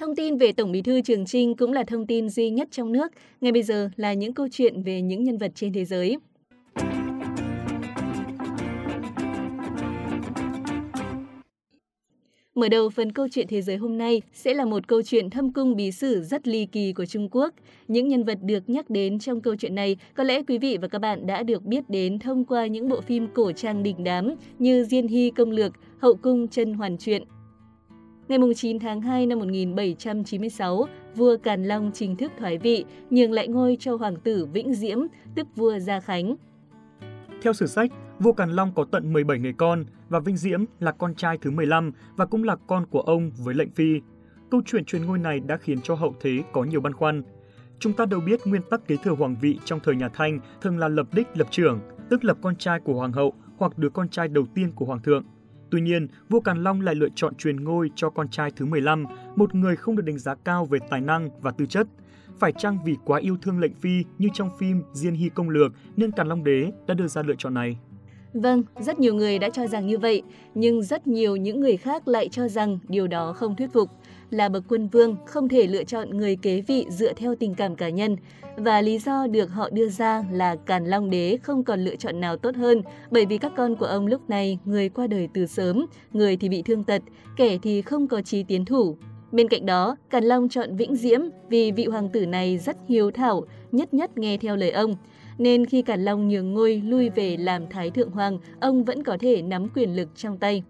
Thông 0.00 0.16
tin 0.16 0.36
về 0.36 0.52
Tổng 0.52 0.72
Bí 0.72 0.82
thư 0.82 1.00
Trường 1.00 1.26
Trinh 1.26 1.56
cũng 1.56 1.72
là 1.72 1.84
thông 1.84 2.06
tin 2.06 2.28
duy 2.28 2.50
nhất 2.50 2.68
trong 2.70 2.92
nước. 2.92 3.12
Ngay 3.40 3.52
bây 3.52 3.62
giờ 3.62 3.90
là 3.96 4.14
những 4.14 4.34
câu 4.34 4.48
chuyện 4.50 4.82
về 4.82 5.02
những 5.02 5.24
nhân 5.24 5.38
vật 5.38 5.52
trên 5.54 5.72
thế 5.72 5.84
giới. 5.84 6.18
Mở 12.56 12.68
đầu 12.68 12.90
phần 12.90 13.12
câu 13.12 13.28
chuyện 13.30 13.46
thế 13.48 13.62
giới 13.62 13.76
hôm 13.76 13.98
nay 13.98 14.22
sẽ 14.32 14.54
là 14.54 14.64
một 14.64 14.88
câu 14.88 15.02
chuyện 15.02 15.30
thâm 15.30 15.52
cung 15.52 15.76
bí 15.76 15.92
sử 15.92 16.22
rất 16.22 16.48
ly 16.48 16.66
kỳ 16.66 16.92
của 16.92 17.06
Trung 17.06 17.28
Quốc. 17.30 17.54
Những 17.88 18.08
nhân 18.08 18.24
vật 18.24 18.38
được 18.42 18.70
nhắc 18.70 18.90
đến 18.90 19.18
trong 19.18 19.40
câu 19.40 19.56
chuyện 19.56 19.74
này 19.74 19.96
có 20.14 20.24
lẽ 20.24 20.42
quý 20.42 20.58
vị 20.58 20.78
và 20.82 20.88
các 20.88 20.98
bạn 20.98 21.26
đã 21.26 21.42
được 21.42 21.62
biết 21.62 21.90
đến 21.90 22.18
thông 22.18 22.44
qua 22.44 22.66
những 22.66 22.88
bộ 22.88 23.00
phim 23.00 23.28
cổ 23.34 23.52
trang 23.52 23.82
đình 23.82 24.04
đám 24.04 24.34
như 24.58 24.84
Diên 24.84 25.08
Hy 25.08 25.30
Công 25.30 25.50
Lược, 25.50 25.72
Hậu 25.98 26.14
Cung 26.14 26.48
Chân 26.48 26.74
Hoàn 26.74 26.98
Truyện. 26.98 27.24
Ngày 28.28 28.38
9 28.56 28.78
tháng 28.78 29.00
2 29.00 29.26
năm 29.26 29.38
1796, 29.38 30.86
vua 31.16 31.36
Càn 31.42 31.64
Long 31.64 31.90
chính 31.94 32.16
thức 32.16 32.32
thoái 32.38 32.58
vị, 32.58 32.84
nhường 33.10 33.32
lại 33.32 33.48
ngôi 33.48 33.76
cho 33.80 33.96
hoàng 33.96 34.16
tử 34.16 34.46
Vĩnh 34.52 34.74
Diễm, 34.74 34.98
tức 35.34 35.46
vua 35.56 35.78
Gia 35.78 36.00
Khánh. 36.00 36.36
Theo 37.46 37.52
sử 37.52 37.66
sách, 37.66 37.90
vua 38.18 38.32
Càn 38.32 38.50
Long 38.50 38.72
có 38.74 38.84
tận 38.92 39.12
17 39.12 39.38
người 39.38 39.52
con 39.52 39.84
và 40.08 40.20
Vinh 40.20 40.36
Diễm 40.36 40.64
là 40.80 40.92
con 40.92 41.14
trai 41.14 41.38
thứ 41.38 41.50
15 41.50 41.92
và 42.16 42.26
cũng 42.26 42.44
là 42.44 42.56
con 42.66 42.86
của 42.86 43.00
ông 43.00 43.30
với 43.44 43.54
lệnh 43.54 43.70
phi. 43.70 44.00
Câu 44.50 44.62
chuyện 44.66 44.84
truyền 44.84 45.06
ngôi 45.06 45.18
này 45.18 45.40
đã 45.40 45.56
khiến 45.56 45.80
cho 45.82 45.94
hậu 45.94 46.14
thế 46.20 46.42
có 46.52 46.64
nhiều 46.64 46.80
băn 46.80 46.92
khoăn. 46.92 47.22
Chúng 47.78 47.92
ta 47.92 48.06
đều 48.06 48.20
biết 48.20 48.40
nguyên 48.44 48.62
tắc 48.70 48.86
kế 48.86 48.96
thừa 48.96 49.14
hoàng 49.14 49.36
vị 49.40 49.58
trong 49.64 49.80
thời 49.84 49.96
nhà 49.96 50.08
Thanh 50.08 50.40
thường 50.60 50.78
là 50.78 50.88
lập 50.88 51.06
đích 51.12 51.26
lập 51.34 51.46
trưởng, 51.50 51.80
tức 52.10 52.24
lập 52.24 52.38
con 52.42 52.56
trai 52.56 52.80
của 52.80 52.94
hoàng 52.94 53.12
hậu 53.12 53.32
hoặc 53.58 53.78
đứa 53.78 53.88
con 53.88 54.08
trai 54.08 54.28
đầu 54.28 54.46
tiên 54.54 54.72
của 54.72 54.84
hoàng 54.84 55.02
thượng. 55.02 55.24
Tuy 55.70 55.80
nhiên, 55.80 56.08
vua 56.28 56.40
Càn 56.40 56.62
Long 56.62 56.80
lại 56.80 56.94
lựa 56.94 57.08
chọn 57.14 57.34
truyền 57.34 57.64
ngôi 57.64 57.90
cho 57.94 58.10
con 58.10 58.28
trai 58.28 58.50
thứ 58.56 58.66
15, 58.66 59.04
một 59.36 59.54
người 59.54 59.76
không 59.76 59.96
được 59.96 60.04
đánh 60.06 60.18
giá 60.18 60.34
cao 60.34 60.64
về 60.64 60.78
tài 60.90 61.00
năng 61.00 61.40
và 61.40 61.50
tư 61.50 61.66
chất– 61.66 61.86
phải 62.38 62.52
chăng 62.52 62.78
vì 62.84 62.96
quá 63.04 63.18
yêu 63.18 63.36
thương 63.42 63.60
lệnh 63.60 63.74
phi 63.74 64.04
như 64.18 64.28
trong 64.34 64.50
phim 64.58 64.82
Diên 64.92 65.14
Hy 65.14 65.28
Công 65.28 65.50
Lược 65.50 65.72
nên 65.96 66.10
Càn 66.10 66.28
Long 66.28 66.44
Đế 66.44 66.72
đã 66.86 66.94
đưa 66.94 67.06
ra 67.06 67.22
lựa 67.22 67.34
chọn 67.38 67.54
này? 67.54 67.76
Vâng, 68.34 68.62
rất 68.80 68.98
nhiều 68.98 69.14
người 69.14 69.38
đã 69.38 69.50
cho 69.50 69.66
rằng 69.66 69.86
như 69.86 69.98
vậy, 69.98 70.22
nhưng 70.54 70.82
rất 70.82 71.06
nhiều 71.06 71.36
những 71.36 71.60
người 71.60 71.76
khác 71.76 72.08
lại 72.08 72.28
cho 72.28 72.48
rằng 72.48 72.78
điều 72.88 73.06
đó 73.06 73.32
không 73.32 73.56
thuyết 73.56 73.72
phục. 73.72 73.90
Là 74.30 74.48
bậc 74.48 74.64
quân 74.68 74.88
vương 74.88 75.16
không 75.26 75.48
thể 75.48 75.66
lựa 75.66 75.84
chọn 75.84 76.10
người 76.10 76.36
kế 76.36 76.60
vị 76.60 76.86
dựa 76.90 77.12
theo 77.12 77.34
tình 77.34 77.54
cảm 77.54 77.76
cá 77.76 77.88
nhân, 77.88 78.16
và 78.56 78.80
lý 78.80 78.98
do 78.98 79.26
được 79.26 79.50
họ 79.50 79.70
đưa 79.70 79.88
ra 79.88 80.24
là 80.32 80.56
Càn 80.56 80.84
Long 80.84 81.10
Đế 81.10 81.38
không 81.42 81.64
còn 81.64 81.80
lựa 81.80 81.96
chọn 81.96 82.20
nào 82.20 82.36
tốt 82.36 82.56
hơn, 82.56 82.82
bởi 83.10 83.26
vì 83.26 83.38
các 83.38 83.52
con 83.56 83.76
của 83.76 83.86
ông 83.86 84.06
lúc 84.06 84.30
này 84.30 84.58
người 84.64 84.88
qua 84.88 85.06
đời 85.06 85.28
từ 85.34 85.46
sớm, 85.46 85.86
người 86.12 86.36
thì 86.36 86.48
bị 86.48 86.62
thương 86.62 86.84
tật, 86.84 87.02
kẻ 87.36 87.58
thì 87.62 87.82
không 87.82 88.08
có 88.08 88.22
trí 88.22 88.42
tiến 88.42 88.64
thủ. 88.64 88.96
Bên 89.32 89.48
cạnh 89.48 89.66
đó, 89.66 89.96
Càn 90.10 90.24
Long 90.24 90.48
chọn 90.48 90.76
Vĩnh 90.76 90.96
Diễm 90.96 91.20
vì 91.48 91.72
vị 91.72 91.86
hoàng 91.86 92.08
tử 92.08 92.26
này 92.26 92.58
rất 92.58 92.76
hiếu 92.88 93.10
thảo, 93.10 93.44
nhất 93.72 93.94
nhất 93.94 94.18
nghe 94.18 94.36
theo 94.36 94.56
lời 94.56 94.70
ông. 94.70 94.96
Nên 95.38 95.66
khi 95.66 95.82
Càn 95.82 96.04
Long 96.04 96.28
nhường 96.28 96.54
ngôi 96.54 96.82
lui 96.84 97.10
về 97.10 97.36
làm 97.36 97.62
Thái 97.70 97.90
Thượng 97.90 98.10
Hoàng, 98.10 98.38
ông 98.60 98.84
vẫn 98.84 99.02
có 99.02 99.16
thể 99.20 99.42
nắm 99.42 99.68
quyền 99.74 99.96
lực 99.96 100.08
trong 100.14 100.38
tay. 100.38 100.62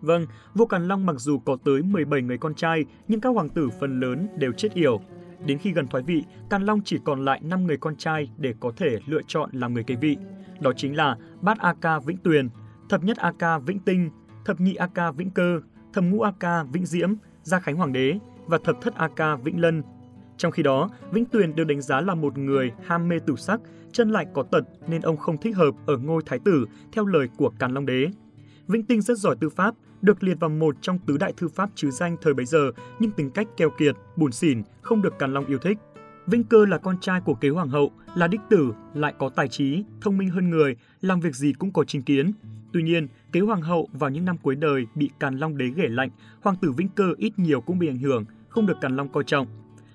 Vâng, 0.00 0.26
vua 0.54 0.66
Càn 0.66 0.88
Long 0.88 1.06
mặc 1.06 1.16
dù 1.18 1.38
có 1.38 1.56
tới 1.64 1.82
17 1.82 2.22
người 2.22 2.38
con 2.38 2.54
trai, 2.54 2.84
nhưng 3.08 3.20
các 3.20 3.28
hoàng 3.28 3.48
tử 3.48 3.68
phần 3.80 4.00
lớn 4.00 4.28
đều 4.36 4.52
chết 4.52 4.74
yểu. 4.74 5.00
Đến 5.46 5.58
khi 5.58 5.72
gần 5.72 5.86
thoái 5.86 6.02
vị, 6.02 6.24
Càn 6.50 6.62
Long 6.64 6.80
chỉ 6.84 6.98
còn 7.04 7.24
lại 7.24 7.40
5 7.44 7.66
người 7.66 7.76
con 7.76 7.96
trai 7.96 8.30
để 8.38 8.54
có 8.60 8.72
thể 8.76 8.98
lựa 9.06 9.20
chọn 9.26 9.50
làm 9.52 9.74
người 9.74 9.84
kế 9.84 9.94
vị. 9.94 10.16
Đó 10.60 10.72
chính 10.76 10.96
là 10.96 11.16
Bát 11.40 11.58
A 11.58 11.74
Ca 11.80 11.98
Vĩnh 11.98 12.16
Tuyền, 12.16 12.48
Thập 12.88 13.04
Nhất 13.04 13.16
A 13.16 13.32
Ca 13.38 13.58
Vĩnh 13.58 13.78
Tinh, 13.78 14.10
Thập 14.44 14.60
Nhị 14.60 14.74
A 14.74 14.86
Ca 14.86 15.12
Vĩnh 15.12 15.30
Cơ, 15.30 15.60
Thập 15.92 16.04
Ngũ 16.04 16.20
A 16.20 16.32
Ca 16.40 16.64
Vĩnh 16.64 16.86
Diễm, 16.86 17.14
Gia 17.42 17.60
Khánh 17.60 17.76
Hoàng 17.76 17.92
đế 17.92 18.18
và 18.46 18.58
Thập 18.64 18.80
Thất 18.80 18.94
A 18.94 19.08
Ca 19.16 19.36
Vĩnh 19.36 19.60
Lân. 19.60 19.82
Trong 20.36 20.52
khi 20.52 20.62
đó, 20.62 20.90
Vĩnh 21.12 21.24
Tuyền 21.24 21.54
được 21.54 21.64
đánh 21.64 21.80
giá 21.80 22.00
là 22.00 22.14
một 22.14 22.38
người 22.38 22.72
ham 22.84 23.08
mê 23.08 23.18
tử 23.18 23.36
sắc, 23.36 23.60
chân 23.92 24.10
lại 24.10 24.26
có 24.34 24.42
tật 24.42 24.64
nên 24.88 25.02
ông 25.02 25.16
không 25.16 25.38
thích 25.38 25.56
hợp 25.56 25.74
ở 25.86 25.96
ngôi 25.96 26.22
thái 26.26 26.38
tử 26.38 26.66
theo 26.92 27.06
lời 27.06 27.28
của 27.36 27.50
Càn 27.58 27.74
Long 27.74 27.86
đế. 27.86 28.08
Vĩnh 28.66 28.86
Tinh 28.86 29.00
rất 29.00 29.18
giỏi 29.18 29.36
tư 29.40 29.48
pháp, 29.48 29.74
được 30.02 30.22
liệt 30.22 30.40
vào 30.40 30.50
một 30.50 30.76
trong 30.80 30.98
tứ 30.98 31.16
đại 31.16 31.32
thư 31.36 31.48
pháp 31.48 31.70
chứ 31.74 31.90
danh 31.90 32.16
thời 32.22 32.34
bấy 32.34 32.46
giờ, 32.46 32.70
nhưng 32.98 33.10
tính 33.10 33.30
cách 33.30 33.48
keo 33.56 33.70
kiệt, 33.70 33.96
buồn 34.16 34.32
xỉn, 34.32 34.62
không 34.82 35.02
được 35.02 35.18
Càn 35.18 35.34
Long 35.34 35.46
yêu 35.46 35.58
thích. 35.58 35.78
Vĩnh 36.26 36.44
Cơ 36.44 36.66
là 36.66 36.78
con 36.78 37.00
trai 37.00 37.20
của 37.20 37.34
kế 37.34 37.48
hoàng 37.48 37.68
hậu, 37.68 37.90
là 38.14 38.28
đích 38.28 38.40
tử, 38.50 38.72
lại 38.94 39.14
có 39.18 39.28
tài 39.28 39.48
trí, 39.48 39.84
thông 40.00 40.18
minh 40.18 40.30
hơn 40.30 40.50
người, 40.50 40.76
làm 41.00 41.20
việc 41.20 41.34
gì 41.34 41.52
cũng 41.52 41.72
có 41.72 41.84
chính 41.84 42.02
kiến. 42.02 42.32
Tuy 42.72 42.82
nhiên, 42.82 43.08
kế 43.32 43.40
hoàng 43.40 43.62
hậu 43.62 43.88
vào 43.92 44.10
những 44.10 44.24
năm 44.24 44.36
cuối 44.42 44.54
đời 44.54 44.86
bị 44.94 45.10
Càn 45.18 45.38
Long 45.38 45.56
đế 45.56 45.68
ghẻ 45.76 45.88
lạnh, 45.88 46.10
hoàng 46.42 46.56
tử 46.56 46.72
Vĩnh 46.72 46.88
Cơ 46.88 47.14
ít 47.18 47.32
nhiều 47.36 47.60
cũng 47.60 47.78
bị 47.78 47.88
ảnh 47.88 47.98
hưởng, 47.98 48.24
không 48.48 48.66
được 48.66 48.80
Càn 48.80 48.96
Long 48.96 49.08
coi 49.08 49.24
trọng. 49.24 49.46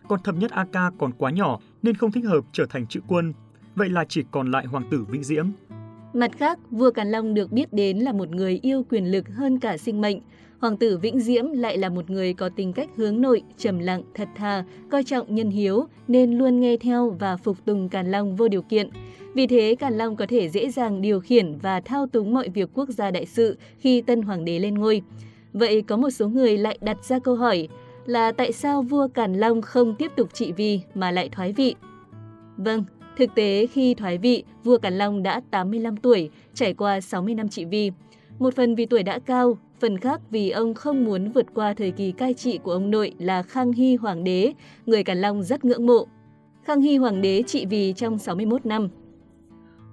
Còn 0.08 0.20
thập 0.24 0.36
nhất 0.36 0.52
A 0.52 0.66
Ca 0.72 0.92
còn 0.98 1.12
quá 1.18 1.32
nhỏ 1.32 1.60
nên 1.84 1.96
không 1.96 2.12
thích 2.12 2.26
hợp 2.26 2.46
trở 2.52 2.66
thành 2.66 2.88
chữ 2.88 3.00
quân. 3.08 3.34
Vậy 3.76 3.90
là 3.90 4.06
chỉ 4.06 4.24
còn 4.32 4.52
lại 4.52 4.66
hoàng 4.66 4.88
tử 4.92 5.06
Vĩnh 5.10 5.24
Diễm. 5.24 5.48
Mặt 6.14 6.32
khác, 6.38 6.60
vua 6.72 6.92
Càn 6.92 7.08
Long 7.08 7.34
được 7.34 7.52
biết 7.52 7.74
đến 7.74 7.98
là 7.98 8.12
một 8.12 8.30
người 8.30 8.60
yêu 8.62 8.86
quyền 8.90 9.06
lực 9.06 9.30
hơn 9.30 9.60
cả 9.60 9.78
sinh 9.78 10.02
mệnh. 10.02 10.20
Hoàng 10.60 10.78
tử 10.78 10.98
Vĩnh 10.98 11.20
Diễm 11.20 11.52
lại 11.52 11.78
là 11.78 11.90
một 11.90 12.10
người 12.10 12.34
có 12.34 12.50
tính 12.50 12.74
cách 12.74 12.90
hướng 12.96 13.22
nội, 13.22 13.44
trầm 13.58 13.80
lặng, 13.80 14.04
thật 14.14 14.28
thà, 14.36 14.64
coi 14.92 15.04
trọng 15.04 15.36
nhân 15.36 15.50
hiếu 15.50 15.86
nên 16.08 16.38
luôn 16.38 16.60
nghe 16.60 16.78
theo 16.78 17.10
và 17.20 17.38
phục 17.38 17.66
tùng 17.66 17.90
Càn 17.90 18.12
Long 18.12 18.36
vô 18.36 18.48
điều 18.48 18.62
kiện. 18.62 18.90
Vì 19.34 19.48
thế, 19.48 19.76
Càn 19.80 19.98
Long 19.98 20.16
có 20.16 20.26
thể 20.30 20.50
dễ 20.50 20.70
dàng 20.70 21.02
điều 21.02 21.20
khiển 21.20 21.58
và 21.62 21.82
thao 21.82 22.08
túng 22.08 22.34
mọi 22.34 22.50
việc 22.50 22.70
quốc 22.74 22.90
gia 22.90 23.12
đại 23.12 23.26
sự 23.26 23.58
khi 23.78 24.02
tân 24.02 24.22
hoàng 24.22 24.46
đế 24.46 24.60
lên 24.60 24.76
ngôi. 24.76 25.02
Vậy 25.54 25.82
có 25.82 25.98
một 25.98 26.10
số 26.10 26.28
người 26.28 26.58
lại 26.58 26.78
đặt 26.82 27.06
ra 27.06 27.20
câu 27.20 27.36
hỏi 27.36 27.68
là 28.06 28.32
tại 28.32 28.52
sao 28.52 28.82
vua 28.82 29.08
Càn 29.08 29.34
Long 29.34 29.62
không 29.62 29.96
tiếp 29.96 30.12
tục 30.16 30.30
trị 30.34 30.52
vì 30.52 30.80
mà 30.94 31.12
lại 31.12 31.30
thoái 31.30 31.54
vị? 31.54 31.76
Vâng, 32.58 32.84
Thực 33.18 33.36
tế, 33.36 33.68
khi 33.68 33.94
thoái 33.94 34.18
vị, 34.18 34.44
vua 34.64 34.78
Càn 34.78 34.98
Long 34.98 35.24
đã 35.24 35.42
85 35.52 35.98
tuổi, 35.98 36.30
trải 36.54 36.74
qua 36.74 37.02
60 37.02 37.36
năm 37.36 37.50
trị 37.50 37.66
vì. 37.66 37.92
Một 38.40 38.56
phần 38.56 38.76
vì 38.76 38.86
tuổi 38.86 39.04
đã 39.04 39.20
cao, 39.20 39.58
phần 39.80 39.98
khác 39.98 40.22
vì 40.30 40.50
ông 40.50 40.74
không 40.74 41.06
muốn 41.06 41.32
vượt 41.32 41.46
qua 41.54 41.74
thời 41.74 41.92
kỳ 41.92 42.12
cai 42.12 42.34
trị 42.34 42.60
của 42.64 42.72
ông 42.72 42.92
nội 42.92 43.14
là 43.20 43.44
Khang 43.44 43.72
Hy 43.72 43.96
Hoàng 43.96 44.24
đế, 44.24 44.54
người 44.86 45.04
Càn 45.04 45.18
Long 45.18 45.44
rất 45.44 45.66
ngưỡng 45.66 45.86
mộ. 45.86 46.08
Khang 46.64 46.82
Hy 46.82 46.98
Hoàng 46.98 47.22
đế 47.22 47.44
trị 47.48 47.66
vì 47.66 47.94
trong 47.94 48.20
61 48.20 48.66
năm. 48.66 48.88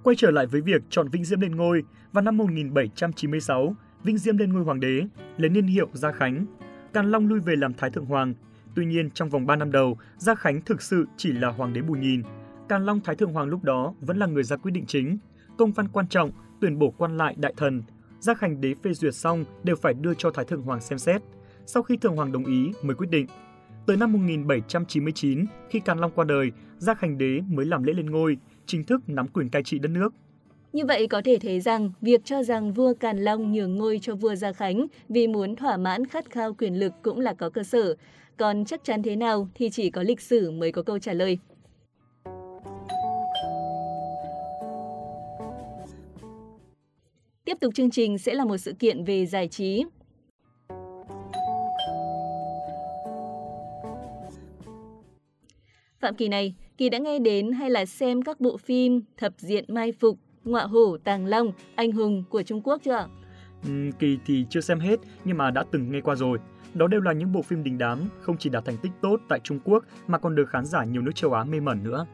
Quay 0.03 0.15
trở 0.15 0.31
lại 0.31 0.45
với 0.45 0.61
việc 0.61 0.81
chọn 0.89 1.09
Vĩnh 1.09 1.25
Diễm 1.25 1.39
lên 1.39 1.55
ngôi, 1.55 1.83
vào 2.11 2.21
năm 2.21 2.37
1796, 2.37 3.75
Vĩnh 4.03 4.17
Diễm 4.17 4.37
lên 4.37 4.53
ngôi 4.53 4.63
hoàng 4.63 4.79
đế, 4.79 5.01
lấy 5.37 5.49
niên 5.49 5.67
hiệu 5.67 5.87
Gia 5.93 6.11
Khánh. 6.11 6.45
Càn 6.93 7.11
Long 7.11 7.27
lui 7.27 7.39
về 7.39 7.55
làm 7.55 7.73
Thái 7.73 7.89
Thượng 7.89 8.05
Hoàng. 8.05 8.33
Tuy 8.75 8.85
nhiên, 8.85 9.09
trong 9.11 9.29
vòng 9.29 9.45
3 9.45 9.55
năm 9.55 9.71
đầu, 9.71 9.97
Gia 10.17 10.35
Khánh 10.35 10.61
thực 10.61 10.81
sự 10.81 11.05
chỉ 11.17 11.31
là 11.31 11.49
hoàng 11.49 11.73
đế 11.73 11.81
bù 11.81 11.93
nhìn, 11.93 12.23
Càn 12.69 12.85
Long 12.85 12.99
Thái 13.03 13.15
Thượng 13.15 13.33
Hoàng 13.33 13.47
lúc 13.47 13.63
đó 13.63 13.93
vẫn 14.01 14.17
là 14.17 14.25
người 14.25 14.43
ra 14.43 14.57
quyết 14.57 14.71
định 14.71 14.85
chính. 14.85 15.17
Công 15.57 15.71
văn 15.71 15.87
quan 15.87 16.07
trọng, 16.07 16.31
tuyển 16.61 16.79
bổ 16.79 16.91
quan 16.97 17.17
lại 17.17 17.35
đại 17.37 17.53
thần, 17.57 17.83
gia 18.19 18.33
khánh 18.33 18.61
đế 18.61 18.73
phê 18.83 18.93
duyệt 18.93 19.15
xong 19.15 19.45
đều 19.63 19.75
phải 19.75 19.93
đưa 19.93 20.13
cho 20.13 20.31
Thái 20.31 20.45
Thượng 20.45 20.61
Hoàng 20.61 20.81
xem 20.81 20.99
xét. 20.99 21.21
Sau 21.65 21.83
khi 21.83 21.97
Thượng 21.97 22.15
Hoàng 22.15 22.31
đồng 22.31 22.45
ý 22.45 22.71
mới 22.81 22.95
quyết 22.95 23.09
định. 23.09 23.27
Tới 23.87 23.97
năm 23.97 24.13
1799, 24.13 25.45
khi 25.69 25.79
Càn 25.79 25.99
Long 25.99 26.11
qua 26.15 26.25
đời, 26.25 26.51
Gia 26.77 26.93
Khánh 26.93 27.17
Đế 27.17 27.41
mới 27.47 27.65
làm 27.65 27.83
lễ 27.83 27.93
lên 27.93 28.11
ngôi, 28.11 28.37
chính 28.65 28.83
thức 28.83 29.01
nắm 29.07 29.27
quyền 29.27 29.49
cai 29.49 29.63
trị 29.63 29.79
đất 29.79 29.89
nước. 29.89 30.13
Như 30.73 30.85
vậy 30.85 31.07
có 31.07 31.21
thể 31.25 31.37
thấy 31.41 31.59
rằng 31.59 31.91
việc 32.01 32.21
cho 32.25 32.43
rằng 32.43 32.73
vua 32.73 32.93
Càn 32.93 33.17
Long 33.17 33.51
nhường 33.51 33.75
ngôi 33.75 33.99
cho 34.01 34.15
vua 34.15 34.35
Gia 34.35 34.53
Khánh 34.53 34.87
vì 35.09 35.27
muốn 35.27 35.55
thỏa 35.55 35.77
mãn 35.77 36.05
khát 36.07 36.29
khao 36.29 36.53
quyền 36.53 36.79
lực 36.79 36.93
cũng 37.03 37.19
là 37.19 37.33
có 37.33 37.49
cơ 37.49 37.63
sở. 37.63 37.95
Còn 38.37 38.65
chắc 38.65 38.83
chắn 38.83 39.03
thế 39.03 39.15
nào 39.15 39.49
thì 39.55 39.69
chỉ 39.69 39.89
có 39.89 40.03
lịch 40.03 40.21
sử 40.21 40.51
mới 40.51 40.71
có 40.71 40.83
câu 40.83 40.99
trả 40.99 41.13
lời. 41.13 41.39
Tiếp 47.55 47.59
tục 47.61 47.73
chương 47.73 47.89
trình 47.89 48.17
sẽ 48.17 48.33
là 48.33 48.45
một 48.45 48.57
sự 48.57 48.73
kiện 48.73 49.03
về 49.03 49.25
giải 49.25 49.47
trí. 49.47 49.85
Phạm 55.99 56.15
Kỳ 56.15 56.27
này, 56.27 56.55
Kỳ 56.77 56.89
đã 56.89 56.97
nghe 56.97 57.19
đến 57.19 57.51
hay 57.51 57.69
là 57.69 57.85
xem 57.85 58.21
các 58.21 58.39
bộ 58.39 58.57
phim 58.57 59.01
Thập 59.17 59.33
diện 59.37 59.65
Mai 59.67 59.91
Phục, 59.91 60.19
Ngọa 60.43 60.63
Hổ, 60.63 60.97
Tàng 60.97 61.25
Long, 61.25 61.51
Anh 61.75 61.91
Hùng 61.91 62.23
của 62.29 62.43
Trung 62.43 62.61
Quốc 62.61 62.81
chưa 62.83 63.07
Ừ, 63.63 63.89
Kỳ 63.99 64.17
thì 64.25 64.45
chưa 64.49 64.61
xem 64.61 64.79
hết 64.79 64.99
nhưng 65.25 65.37
mà 65.37 65.51
đã 65.51 65.63
từng 65.71 65.91
nghe 65.91 66.01
qua 66.01 66.15
rồi. 66.15 66.37
Đó 66.73 66.87
đều 66.87 67.01
là 67.01 67.13
những 67.13 67.31
bộ 67.31 67.41
phim 67.41 67.63
đình 67.63 67.77
đám, 67.77 67.99
không 68.21 68.37
chỉ 68.37 68.49
đạt 68.49 68.65
thành 68.65 68.77
tích 68.77 68.91
tốt 69.01 69.19
tại 69.29 69.39
Trung 69.43 69.59
Quốc 69.63 69.85
mà 70.07 70.17
còn 70.17 70.35
được 70.35 70.49
khán 70.49 70.65
giả 70.65 70.83
nhiều 70.83 71.01
nước 71.01 71.15
châu 71.15 71.33
Á 71.33 71.43
mê 71.43 71.59
mẩn 71.59 71.83
nữa 71.83 72.05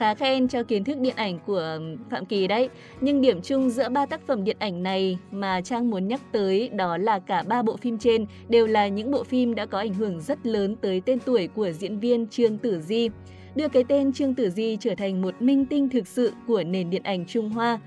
khá 0.00 0.14
khen 0.14 0.48
cho 0.48 0.62
kiến 0.62 0.84
thức 0.84 0.98
điện 0.98 1.16
ảnh 1.16 1.38
của 1.46 1.78
Phạm 2.10 2.26
Kỳ 2.26 2.46
đấy. 2.46 2.68
Nhưng 3.00 3.20
điểm 3.20 3.42
chung 3.42 3.70
giữa 3.70 3.88
ba 3.88 4.06
tác 4.06 4.26
phẩm 4.26 4.44
điện 4.44 4.56
ảnh 4.58 4.82
này 4.82 5.18
mà 5.30 5.60
Trang 5.60 5.90
muốn 5.90 6.08
nhắc 6.08 6.20
tới 6.32 6.68
đó 6.68 6.96
là 6.96 7.18
cả 7.18 7.42
ba 7.42 7.62
bộ 7.62 7.76
phim 7.76 7.98
trên 7.98 8.26
đều 8.48 8.66
là 8.66 8.88
những 8.88 9.10
bộ 9.10 9.24
phim 9.24 9.54
đã 9.54 9.66
có 9.66 9.78
ảnh 9.78 9.94
hưởng 9.94 10.20
rất 10.20 10.46
lớn 10.46 10.76
tới 10.76 11.02
tên 11.06 11.18
tuổi 11.24 11.48
của 11.54 11.70
diễn 11.72 11.98
viên 11.98 12.26
Trương 12.26 12.58
Tử 12.58 12.80
Di, 12.80 13.08
đưa 13.54 13.68
cái 13.68 13.84
tên 13.88 14.12
Trương 14.12 14.34
Tử 14.34 14.50
Di 14.50 14.76
trở 14.80 14.94
thành 14.94 15.22
một 15.22 15.42
minh 15.42 15.66
tinh 15.66 15.88
thực 15.88 16.06
sự 16.06 16.32
của 16.46 16.62
nền 16.62 16.90
điện 16.90 17.02
ảnh 17.02 17.26
Trung 17.26 17.50
Hoa. 17.50 17.78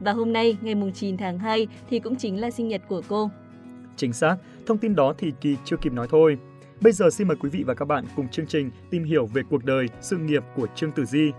Và 0.00 0.12
hôm 0.12 0.32
nay, 0.32 0.56
ngày 0.60 0.74
9 0.94 1.16
tháng 1.16 1.38
2 1.38 1.66
thì 1.90 1.98
cũng 1.98 2.16
chính 2.16 2.40
là 2.40 2.50
sinh 2.50 2.68
nhật 2.68 2.82
của 2.88 3.02
cô. 3.08 3.30
Chính 3.96 4.12
xác, 4.12 4.36
thông 4.66 4.78
tin 4.78 4.94
đó 4.94 5.14
thì 5.18 5.32
Kỳ 5.40 5.56
chưa 5.64 5.76
kịp 5.76 5.92
nói 5.92 6.06
thôi. 6.10 6.38
Bây 6.80 6.92
giờ 6.92 7.10
xin 7.10 7.28
mời 7.28 7.36
quý 7.40 7.48
vị 7.48 7.62
và 7.66 7.74
các 7.74 7.84
bạn 7.84 8.04
cùng 8.16 8.28
chương 8.28 8.46
trình 8.46 8.70
tìm 8.90 9.04
hiểu 9.04 9.26
về 9.26 9.42
cuộc 9.50 9.64
đời, 9.64 9.86
sự 10.00 10.16
nghiệp 10.16 10.42
của 10.56 10.66
Trương 10.74 10.92
Tử 10.92 11.04
Di. 11.04 11.32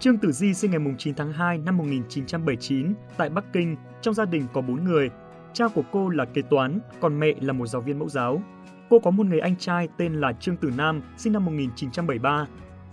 Trương 0.00 0.18
Tử 0.18 0.32
Di 0.32 0.54
sinh 0.54 0.70
ngày 0.70 0.80
9 0.98 1.14
tháng 1.14 1.32
2 1.32 1.58
năm 1.58 1.76
1979 1.76 2.94
tại 3.16 3.30
Bắc 3.30 3.44
Kinh, 3.52 3.76
trong 4.02 4.14
gia 4.14 4.24
đình 4.24 4.46
có 4.52 4.60
4 4.60 4.84
người. 4.84 5.10
Cha 5.52 5.68
của 5.68 5.82
cô 5.92 6.08
là 6.08 6.24
kế 6.24 6.42
toán, 6.42 6.78
còn 7.00 7.20
mẹ 7.20 7.34
là 7.40 7.52
một 7.52 7.66
giáo 7.66 7.82
viên 7.82 7.98
mẫu 7.98 8.08
giáo. 8.08 8.42
Cô 8.90 8.98
có 8.98 9.10
một 9.10 9.26
người 9.26 9.40
anh 9.40 9.56
trai 9.56 9.88
tên 9.96 10.14
là 10.14 10.32
Trương 10.32 10.56
Tử 10.56 10.72
Nam, 10.76 11.02
sinh 11.16 11.32
năm 11.32 11.44
1973. 11.44 12.46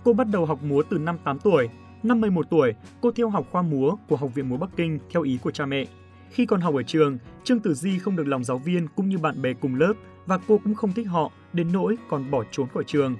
Cô 0.04 0.12
bắt 0.12 0.26
đầu 0.32 0.46
học 0.46 0.62
múa 0.62 0.82
từ 0.90 0.98
năm 0.98 1.18
8 1.24 1.38
tuổi. 1.38 1.68
Năm 2.02 2.20
11 2.20 2.46
tuổi, 2.50 2.74
cô 3.00 3.10
theo 3.10 3.28
học 3.28 3.46
khoa 3.50 3.62
múa 3.62 3.96
của 4.08 4.16
Học 4.16 4.34
viện 4.34 4.48
múa 4.48 4.56
Bắc 4.56 4.70
Kinh 4.76 4.98
theo 5.10 5.22
ý 5.22 5.38
của 5.42 5.50
cha 5.50 5.66
mẹ. 5.66 5.84
Khi 6.30 6.46
còn 6.46 6.60
học 6.60 6.74
ở 6.74 6.82
trường, 6.82 7.18
Trương 7.44 7.60
Tử 7.60 7.74
Di 7.74 7.98
không 7.98 8.16
được 8.16 8.26
lòng 8.26 8.44
giáo 8.44 8.58
viên 8.58 8.86
cũng 8.96 9.08
như 9.08 9.18
bạn 9.18 9.42
bè 9.42 9.52
cùng 9.52 9.74
lớp 9.74 9.92
và 10.26 10.38
cô 10.48 10.60
cũng 10.64 10.74
không 10.74 10.92
thích 10.92 11.08
họ, 11.08 11.30
đến 11.52 11.72
nỗi 11.72 11.96
còn 12.08 12.30
bỏ 12.30 12.44
trốn 12.50 12.68
khỏi 12.74 12.84
trường. 12.86 13.16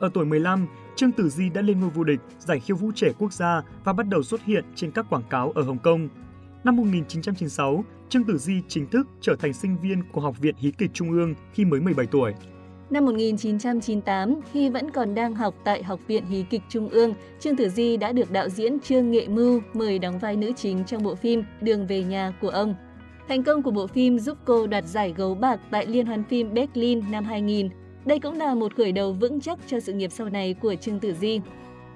Ở 0.00 0.10
tuổi 0.14 0.24
15, 0.24 0.66
Trương 0.96 1.12
Tử 1.12 1.28
Di 1.28 1.48
đã 1.48 1.62
lên 1.62 1.80
ngôi 1.80 1.90
vô 1.90 2.04
địch 2.04 2.20
giải 2.38 2.60
khiêu 2.60 2.76
vũ 2.76 2.90
trẻ 2.94 3.12
quốc 3.18 3.32
gia 3.32 3.62
và 3.84 3.92
bắt 3.92 4.08
đầu 4.08 4.22
xuất 4.22 4.44
hiện 4.44 4.64
trên 4.74 4.90
các 4.90 5.06
quảng 5.10 5.22
cáo 5.30 5.52
ở 5.54 5.62
Hồng 5.62 5.78
Kông. 5.78 6.08
Năm 6.64 6.76
1996, 6.76 7.84
Trương 8.08 8.24
Tử 8.24 8.38
Di 8.38 8.62
chính 8.68 8.86
thức 8.86 9.08
trở 9.20 9.36
thành 9.36 9.52
sinh 9.52 9.76
viên 9.82 10.02
của 10.12 10.20
Học 10.20 10.40
viện 10.40 10.54
Hí 10.58 10.70
kịch 10.70 10.90
Trung 10.94 11.10
ương 11.10 11.34
khi 11.52 11.64
mới 11.64 11.80
17 11.80 12.06
tuổi. 12.06 12.32
Năm 12.90 13.04
1998, 13.04 14.40
khi 14.52 14.68
vẫn 14.68 14.90
còn 14.90 15.14
đang 15.14 15.34
học 15.34 15.54
tại 15.64 15.82
Học 15.82 16.00
viện 16.06 16.24
Hí 16.26 16.44
kịch 16.50 16.62
Trung 16.68 16.88
ương, 16.88 17.14
Trương 17.40 17.56
Tử 17.56 17.68
Di 17.68 17.96
đã 17.96 18.12
được 18.12 18.30
đạo 18.30 18.48
diễn 18.48 18.80
Trương 18.80 19.10
Nghệ 19.10 19.28
Mưu 19.28 19.60
mời 19.74 19.98
đóng 19.98 20.18
vai 20.18 20.36
nữ 20.36 20.52
chính 20.56 20.84
trong 20.84 21.02
bộ 21.02 21.14
phim 21.14 21.44
Đường 21.60 21.86
về 21.86 22.04
nhà 22.04 22.32
của 22.40 22.48
ông. 22.48 22.74
Thành 23.28 23.42
công 23.42 23.62
của 23.62 23.70
bộ 23.70 23.86
phim 23.86 24.18
giúp 24.18 24.38
cô 24.44 24.66
đoạt 24.66 24.84
giải 24.84 25.14
gấu 25.16 25.34
bạc 25.34 25.60
tại 25.70 25.86
Liên 25.86 26.06
hoan 26.06 26.24
phim 26.24 26.54
Berlin 26.54 27.10
năm 27.10 27.24
2000 27.24 27.68
đây 28.04 28.18
cũng 28.18 28.38
là 28.38 28.54
một 28.54 28.76
khởi 28.76 28.92
đầu 28.92 29.12
vững 29.12 29.40
chắc 29.40 29.58
cho 29.66 29.80
sự 29.80 29.92
nghiệp 29.92 30.12
sau 30.12 30.28
này 30.28 30.54
của 30.54 30.74
Trương 30.74 31.00
Tử 31.00 31.14
Di. 31.20 31.40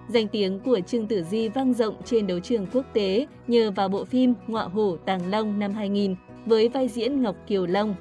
Danh 0.08 0.28
tiếng 0.28 0.60
của 0.60 0.80
Trương 0.80 1.06
Tử 1.06 1.22
Di 1.22 1.48
vang 1.48 1.74
rộng 1.74 1.94
trên 2.04 2.26
đấu 2.26 2.40
trường 2.40 2.66
quốc 2.72 2.84
tế 2.92 3.26
nhờ 3.46 3.70
vào 3.70 3.88
bộ 3.88 4.04
phim 4.04 4.34
Ngọa 4.46 4.64
Hổ 4.64 4.96
Tàng 4.96 5.30
Long 5.30 5.58
năm 5.58 5.72
2000 5.72 6.16
với 6.46 6.68
vai 6.68 6.88
diễn 6.88 7.22
Ngọc 7.22 7.36
Kiều 7.46 7.66
Long. 7.66 7.94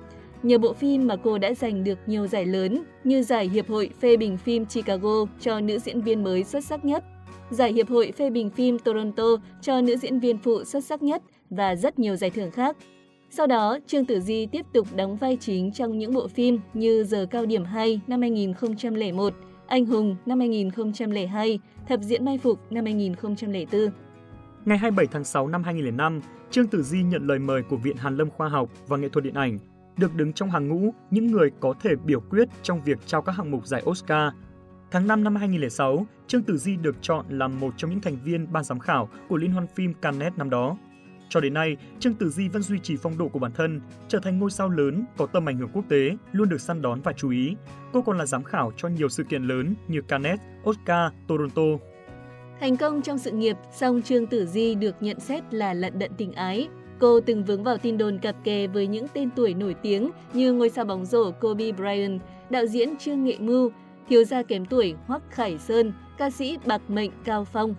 Nhờ 0.44 0.58
bộ 0.58 0.74
phim 0.74 1.08
mà 1.08 1.16
cô 1.16 1.38
đã 1.38 1.54
giành 1.54 1.84
được 1.84 2.00
nhiều 2.06 2.28
giải 2.28 2.46
lớn 2.46 2.84
như 3.04 3.24
giải 3.24 3.50
Hiệp 3.50 3.70
hội 3.70 3.90
phê 4.00 4.18
bình 4.18 4.38
phim 4.38 4.66
Chicago 4.66 5.26
cho 5.42 5.60
nữ 5.60 5.80
diễn 5.80 6.02
viên 6.02 6.24
mới 6.24 6.44
xuất 6.44 6.64
sắc 6.66 6.86
nhất, 6.86 7.04
giải 7.50 7.74
Hiệp 7.74 7.90
hội 7.90 8.12
phê 8.12 8.30
bình 8.30 8.50
phim 8.50 8.80
Toronto 8.80 9.28
cho 9.62 9.82
nữ 9.82 9.98
diễn 9.98 10.20
viên 10.20 10.38
phụ 10.38 10.64
xuất 10.64 10.84
sắc 10.84 11.04
nhất 11.04 11.22
và 11.50 11.76
rất 11.76 12.00
nhiều 12.00 12.16
giải 12.16 12.30
thưởng 12.30 12.52
khác. 12.52 12.78
Sau 13.38 13.48
đó, 13.48 13.78
Trương 13.88 14.06
Tử 14.06 14.20
Di 14.20 14.46
tiếp 14.46 14.66
tục 14.74 14.88
đóng 14.96 15.16
vai 15.16 15.38
chính 15.40 15.72
trong 15.72 15.98
những 15.98 16.14
bộ 16.14 16.28
phim 16.28 16.60
như 16.74 17.04
Giờ 17.04 17.26
cao 17.32 17.46
điểm 17.46 17.64
2 17.64 18.02
năm 18.08 18.22
2001, 18.22 19.34
Anh 19.68 19.86
hùng 19.86 20.16
năm 20.26 20.40
2002, 20.40 21.60
Thập 21.88 22.00
diễn 22.02 22.26
mai 22.26 22.38
phục 22.38 22.60
năm 22.70 22.86
2004. 22.86 23.90
Ngày 24.66 24.78
27 24.78 25.08
tháng 25.12 25.24
6 25.24 25.48
năm 25.48 25.64
2005, 25.64 26.22
Trương 26.52 26.68
Tử 26.68 26.84
Di 26.84 27.04
nhận 27.04 27.28
lời 27.28 27.40
mời 27.40 27.62
của 27.70 27.78
Viện 27.78 27.98
Hàn 27.98 28.18
Lâm 28.18 28.30
Khoa 28.30 28.50
học 28.50 28.70
và 28.88 28.98
Nghệ 28.98 29.10
thuật 29.10 29.24
Điện 29.24 29.34
ảnh, 29.34 29.60
được 29.98 30.16
đứng 30.16 30.34
trong 30.34 30.52
hàng 30.52 30.68
ngũ 30.68 30.94
những 31.12 31.32
người 31.32 31.52
có 31.60 31.74
thể 31.82 31.96
biểu 32.06 32.20
quyết 32.20 32.50
trong 32.64 32.82
việc 32.84 32.98
trao 33.06 33.22
các 33.22 33.32
hạng 33.32 33.52
mục 33.52 33.68
giải 33.68 33.84
Oscar. 33.90 34.34
Tháng 34.92 35.08
5 35.08 35.24
năm 35.24 35.36
2006, 35.36 36.06
Trương 36.28 36.44
Tử 36.44 36.58
Di 36.58 36.76
được 36.76 36.96
chọn 37.02 37.26
làm 37.30 37.60
một 37.60 37.74
trong 37.78 37.92
những 37.92 38.02
thành 38.02 38.18
viên 38.26 38.54
ban 38.54 38.64
giám 38.64 38.80
khảo 38.80 39.10
của 39.30 39.38
Liên 39.38 39.52
hoan 39.52 39.68
phim 39.68 39.94
Cannes 39.94 40.34
năm 40.38 40.50
đó. 40.50 40.78
Cho 41.30 41.40
đến 41.40 41.54
nay, 41.54 41.78
Trương 42.00 42.14
Tử 42.14 42.30
Di 42.30 42.48
vẫn 42.48 42.62
duy 42.62 42.80
trì 42.80 42.96
phong 42.98 43.18
độ 43.18 43.28
của 43.28 43.40
bản 43.40 43.52
thân, 43.52 43.82
trở 44.08 44.20
thành 44.20 44.40
ngôi 44.40 44.52
sao 44.52 44.70
lớn 44.70 45.06
có 45.18 45.26
tầm 45.26 45.50
ảnh 45.50 45.58
hưởng 45.58 45.70
quốc 45.74 45.86
tế, 45.90 46.18
luôn 46.32 46.50
được 46.50 46.62
săn 46.62 46.82
đón 46.82 47.02
và 47.02 47.14
chú 47.14 47.30
ý. 47.30 47.56
Cô 47.94 48.02
còn 48.02 48.18
là 48.18 48.26
giám 48.26 48.44
khảo 48.44 48.72
cho 48.78 48.88
nhiều 48.88 49.10
sự 49.10 49.24
kiện 49.24 49.44
lớn 49.44 49.76
như 49.88 50.02
Cannes, 50.02 50.40
Oscar, 50.70 51.12
Toronto. 51.28 51.62
Thành 52.60 52.78
công 52.78 53.02
trong 53.02 53.18
sự 53.18 53.32
nghiệp, 53.32 53.58
song 53.74 54.02
Trương 54.02 54.28
Tử 54.28 54.46
Di 54.46 54.76
được 54.76 54.96
nhận 55.00 55.20
xét 55.20 55.54
là 55.54 55.74
lận 55.74 56.00
đận 56.00 56.12
tình 56.18 56.34
ái. 56.34 56.68
Cô 57.00 57.20
từng 57.20 57.44
vướng 57.44 57.64
vào 57.64 57.78
tin 57.78 57.98
đồn 57.98 58.20
cặp 58.20 58.36
kè 58.44 58.68
với 58.68 58.88
những 58.88 59.08
tên 59.14 59.30
tuổi 59.36 59.54
nổi 59.54 59.74
tiếng 59.74 60.12
như 60.34 60.54
ngôi 60.54 60.70
sao 60.70 60.86
bóng 60.86 61.06
rổ 61.06 61.32
Kobe 61.32 61.72
Bryant, 61.72 62.22
đạo 62.50 62.66
diễn 62.66 62.98
Trương 62.98 63.24
Nghệ 63.24 63.38
Mưu, 63.40 63.72
thiếu 64.10 64.24
gia 64.24 64.44
kém 64.44 64.66
tuổi 64.66 64.96
Hoắc 65.08 65.22
Khải 65.30 65.58
Sơn, 65.58 65.94
ca 66.18 66.30
sĩ 66.30 66.58
bạc 66.66 66.82
mệnh 66.88 67.12
Cao 67.24 67.46
Phong. 67.46 67.76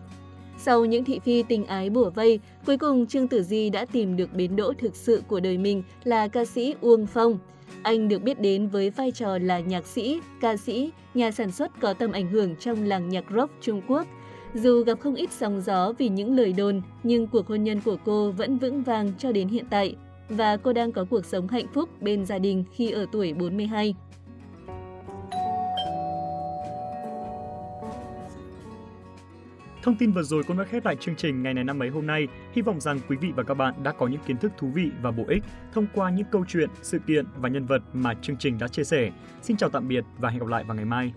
Sau 0.59 0.85
những 0.85 1.05
thị 1.05 1.19
phi 1.19 1.43
tình 1.43 1.67
ái 1.67 1.91
bủa 1.91 2.11
vây, 2.11 2.41
cuối 2.67 2.77
cùng 2.77 3.07
Trương 3.07 3.29
Tử 3.29 3.43
Di 3.43 3.71
đã 3.71 3.85
tìm 3.85 4.17
được 4.17 4.35
bến 4.35 4.57
đỗ 4.57 4.73
thực 4.79 4.97
sự 4.97 5.23
của 5.29 5.41
đời 5.41 5.59
mình 5.59 5.83
là 6.05 6.29
ca 6.29 6.45
sĩ 6.45 6.75
Uông 6.81 7.07
Phong. 7.07 7.39
Anh 7.83 8.09
được 8.09 8.23
biết 8.23 8.41
đến 8.41 8.69
với 8.69 8.91
vai 8.91 9.13
trò 9.13 9.39
là 9.39 9.61
nhạc 9.61 9.87
sĩ, 9.87 10.21
ca 10.41 10.57
sĩ, 10.57 10.91
nhà 11.15 11.31
sản 11.31 11.53
xuất 11.53 11.81
có 11.81 11.93
tầm 11.93 12.13
ảnh 12.13 12.31
hưởng 12.31 12.57
trong 12.57 12.85
làng 12.85 13.09
nhạc 13.09 13.25
rock 13.35 13.53
Trung 13.61 13.83
Quốc. 13.89 14.07
Dù 14.55 14.85
gặp 14.85 15.01
không 15.01 15.15
ít 15.15 15.33
sóng 15.33 15.61
gió 15.61 15.93
vì 15.99 16.09
những 16.09 16.37
lời 16.37 16.53
đồn, 16.53 16.83
nhưng 17.03 17.27
cuộc 17.27 17.47
hôn 17.47 17.65
nhân 17.65 17.81
của 17.85 17.97
cô 18.05 18.31
vẫn 18.31 18.59
vững 18.59 18.83
vàng 18.83 19.13
cho 19.19 19.33
đến 19.33 19.49
hiện 19.49 19.65
tại. 19.71 19.95
Và 20.29 20.57
cô 20.57 20.73
đang 20.73 20.93
có 20.93 21.05
cuộc 21.11 21.25
sống 21.25 21.49
hạnh 21.49 21.67
phúc 21.75 21.89
bên 22.01 22.27
gia 22.27 22.39
đình 22.39 22.65
khi 22.73 22.91
ở 22.91 23.07
tuổi 23.13 23.33
42. 23.33 23.95
Thông 29.87 29.97
tin 29.97 30.13
vừa 30.13 30.23
rồi 30.23 30.43
cũng 30.43 30.59
đã 30.59 30.65
khép 30.65 30.85
lại 30.85 30.97
chương 31.01 31.17
trình 31.17 31.43
ngày 31.43 31.55
này 31.55 31.65
năm 31.65 31.83
ấy 31.83 31.89
hôm 31.89 32.07
nay. 32.07 32.29
Hy 32.53 32.63
vọng 32.63 32.81
rằng 32.81 33.01
quý 33.09 33.17
vị 33.17 33.33
và 33.37 33.43
các 33.43 33.55
bạn 33.55 33.75
đã 33.83 33.93
có 33.93 34.07
những 34.07 34.21
kiến 34.27 34.37
thức 34.37 34.53
thú 34.59 34.71
vị 34.75 34.91
và 35.03 35.11
bổ 35.11 35.25
ích 35.29 35.43
thông 35.73 35.87
qua 35.95 36.11
những 36.11 36.27
câu 36.33 36.45
chuyện, 36.49 36.71
sự 36.83 36.99
kiện 36.99 37.27
và 37.37 37.49
nhân 37.49 37.67
vật 37.67 37.83
mà 37.93 38.15
chương 38.23 38.37
trình 38.37 38.59
đã 38.59 38.69
chia 38.69 38.85
sẻ. 38.85 39.11
Xin 39.43 39.57
chào 39.57 39.71
tạm 39.71 39.89
biệt 39.89 40.05
và 40.19 40.29
hẹn 40.29 40.41
gặp 40.41 40.49
lại 40.49 40.65
vào 40.65 40.77
ngày 40.77 40.85
mai. 40.85 41.13